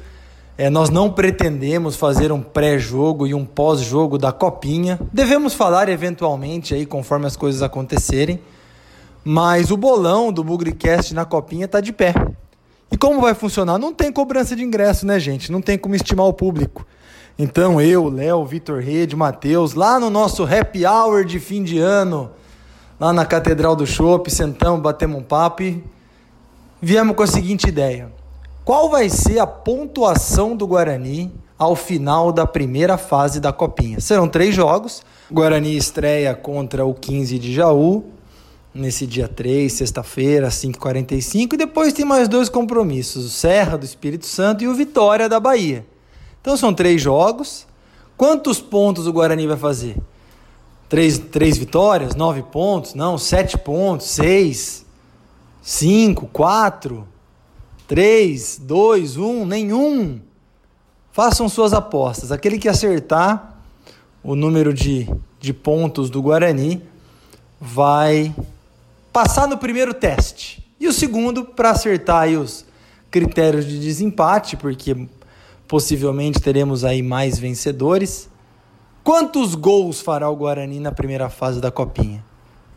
é, 0.57 0.69
nós 0.69 0.89
não 0.89 1.11
pretendemos 1.11 1.97
fazer 1.97 2.31
um 2.31 2.41
pré-jogo 2.41 3.27
e 3.27 3.33
um 3.33 3.43
pós-jogo 3.43 4.17
da 4.17 4.31
copinha. 4.31 4.99
Devemos 5.11 5.53
falar 5.53 5.89
eventualmente 5.89 6.73
aí 6.73 6.85
conforme 6.85 7.25
as 7.25 7.35
coisas 7.35 7.61
acontecerem. 7.61 8.39
Mas 9.23 9.69
o 9.69 9.75
bolão 9.75 10.31
do 10.31 10.43
Bugricast 10.43 11.13
na 11.13 11.25
copinha 11.25 11.65
está 11.65 11.81
de 11.81 11.91
pé. 11.91 12.13
E 12.89 12.97
como 12.97 13.19
vai 13.19 13.33
funcionar? 13.33 13.77
Não 13.77 13.93
tem 13.93 14.11
cobrança 14.11 14.55
de 14.55 14.63
ingresso, 14.63 15.05
né, 15.05 15.19
gente? 15.19 15.51
Não 15.51 15.61
tem 15.61 15.77
como 15.77 15.95
estimar 15.95 16.27
o 16.27 16.33
público. 16.33 16.85
Então 17.37 17.81
eu, 17.81 18.07
Léo, 18.07 18.45
Vitor 18.45 18.79
Rede, 18.79 19.13
Matheus, 19.13 19.73
lá 19.73 19.99
no 19.99 20.09
nosso 20.09 20.43
happy 20.43 20.85
hour 20.85 21.25
de 21.25 21.37
fim 21.37 21.63
de 21.63 21.77
ano, 21.77 22.31
lá 22.97 23.11
na 23.11 23.25
Catedral 23.25 23.75
do 23.75 23.85
Chopp, 23.85 24.31
sentamos, 24.31 24.81
batemos 24.81 25.19
um 25.19 25.23
papo 25.23 25.61
e 25.61 25.83
viemos 26.81 27.13
com 27.13 27.23
a 27.23 27.27
seguinte 27.27 27.67
ideia. 27.67 28.09
Qual 28.63 28.89
vai 28.89 29.09
ser 29.09 29.39
a 29.39 29.45
pontuação 29.45 30.55
do 30.55 30.65
Guarani 30.65 31.29
ao 31.59 31.75
final 31.75 32.31
da 32.31 32.47
primeira 32.47 32.97
fase 32.97 33.41
da 33.41 33.51
Copinha? 33.51 33.99
Serão 33.99 34.29
três 34.29 34.55
jogos. 34.55 35.03
O 35.29 35.33
Guarani 35.33 35.75
estreia 35.75 36.33
contra 36.33 36.85
o 36.85 36.93
15 36.93 37.37
de 37.37 37.53
Jaú, 37.53 38.05
nesse 38.73 39.05
dia 39.05 39.27
3, 39.27 39.71
sexta-feira, 39.71 40.47
5h45. 40.47 41.53
E 41.53 41.57
depois 41.57 41.91
tem 41.91 42.05
mais 42.05 42.29
dois 42.29 42.47
compromissos: 42.47 43.25
o 43.25 43.29
Serra 43.29 43.77
do 43.77 43.83
Espírito 43.83 44.25
Santo 44.25 44.63
e 44.63 44.67
o 44.69 44.73
Vitória 44.73 45.27
da 45.27 45.39
Bahia. 45.39 45.85
Então 46.45 46.55
são 46.55 46.71
três 46.71 47.01
jogos. 47.01 47.65
Quantos 48.15 48.61
pontos 48.61 49.07
o 49.07 49.11
Guarani 49.11 49.47
vai 49.47 49.57
fazer? 49.57 49.97
Três, 50.87 51.17
três 51.17 51.57
vitórias? 51.57 52.13
Nove 52.13 52.43
pontos? 52.43 52.93
Não, 52.93 53.17
sete 53.17 53.57
pontos, 53.57 54.05
seis, 54.05 54.85
cinco, 55.59 56.27
quatro, 56.27 57.07
três, 57.87 58.61
dois, 58.61 59.17
um, 59.17 59.43
nenhum. 59.43 60.21
Façam 61.11 61.49
suas 61.49 61.73
apostas. 61.73 62.31
Aquele 62.31 62.59
que 62.59 62.69
acertar 62.69 63.59
o 64.23 64.35
número 64.35 64.71
de, 64.71 65.09
de 65.39 65.51
pontos 65.51 66.11
do 66.11 66.21
Guarani 66.21 66.79
vai 67.59 68.35
passar 69.11 69.47
no 69.47 69.57
primeiro 69.57 69.95
teste. 69.95 70.63
E 70.79 70.87
o 70.87 70.93
segundo, 70.93 71.43
para 71.43 71.71
acertar 71.71 72.29
os 72.29 72.63
critérios 73.09 73.65
de 73.65 73.79
desempate, 73.79 74.55
porque 74.55 75.07
Possivelmente 75.67 76.39
teremos 76.39 76.83
aí 76.83 77.01
mais 77.01 77.39
vencedores. 77.39 78.29
Quantos 79.03 79.55
gols 79.55 79.99
fará 79.99 80.29
o 80.29 80.35
Guarani 80.35 80.79
na 80.79 80.91
primeira 80.91 81.29
fase 81.29 81.59
da 81.59 81.71
Copinha? 81.71 82.23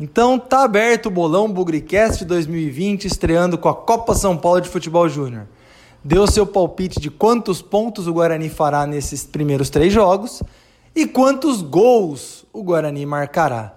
Então 0.00 0.38
tá 0.38 0.62
aberto 0.62 1.06
o 1.06 1.10
bolão 1.10 1.50
Bugricast 1.50 2.24
2020, 2.24 3.06
estreando 3.06 3.58
com 3.58 3.68
a 3.68 3.74
Copa 3.74 4.14
São 4.14 4.36
Paulo 4.36 4.60
de 4.60 4.68
Futebol 4.68 5.08
Júnior. 5.08 5.46
Dê 6.04 6.18
o 6.18 6.26
seu 6.26 6.46
palpite 6.46 7.00
de 7.00 7.10
quantos 7.10 7.60
pontos 7.60 8.06
o 8.06 8.12
Guarani 8.12 8.48
fará 8.48 8.86
nesses 8.86 9.24
primeiros 9.26 9.68
três 9.68 9.92
jogos 9.92 10.42
e 10.94 11.06
quantos 11.06 11.60
gols 11.60 12.46
o 12.52 12.62
Guarani 12.62 13.04
marcará. 13.04 13.74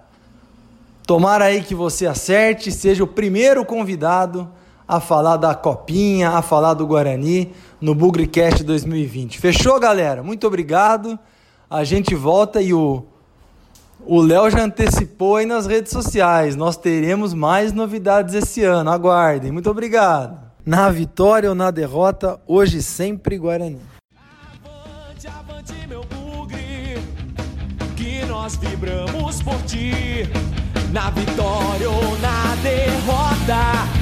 Tomara 1.06 1.46
aí 1.46 1.62
que 1.62 1.74
você 1.74 2.06
acerte, 2.06 2.70
seja 2.70 3.02
o 3.02 3.08
primeiro 3.08 3.64
convidado 3.64 4.48
a 4.86 5.00
falar 5.00 5.36
da 5.36 5.54
Copinha, 5.54 6.30
a 6.30 6.42
falar 6.42 6.74
do 6.74 6.86
Guarani 6.86 7.52
no 7.80 7.94
Bugrecast 7.94 8.62
2020. 8.64 9.38
Fechou, 9.38 9.78
galera? 9.78 10.22
Muito 10.22 10.46
obrigado. 10.46 11.18
A 11.70 11.84
gente 11.84 12.14
volta 12.14 12.60
e 12.60 12.74
o 12.74 13.06
o 14.04 14.20
Léo 14.20 14.50
já 14.50 14.64
antecipou 14.64 15.36
aí 15.36 15.46
nas 15.46 15.66
redes 15.66 15.92
sociais. 15.92 16.56
Nós 16.56 16.76
teremos 16.76 17.32
mais 17.32 17.72
novidades 17.72 18.34
esse 18.34 18.62
ano. 18.64 18.90
Aguardem. 18.90 19.52
Muito 19.52 19.70
obrigado. 19.70 20.40
Na 20.66 20.90
vitória 20.90 21.48
ou 21.48 21.54
na 21.54 21.70
derrota, 21.70 22.40
hoje 22.46 22.82
sempre 22.82 23.38
Guarani. 23.38 23.80
Avante, 24.64 25.28
avante, 25.28 25.88
meu 25.88 26.02
bugre, 26.04 26.98
que 27.96 28.24
nós 28.26 28.56
vibramos 28.56 29.42
por 29.42 29.60
ti. 29.62 30.28
Na 30.92 31.10
vitória 31.10 31.88
ou 31.88 32.18
na 32.18 32.54
derrota 32.62 34.01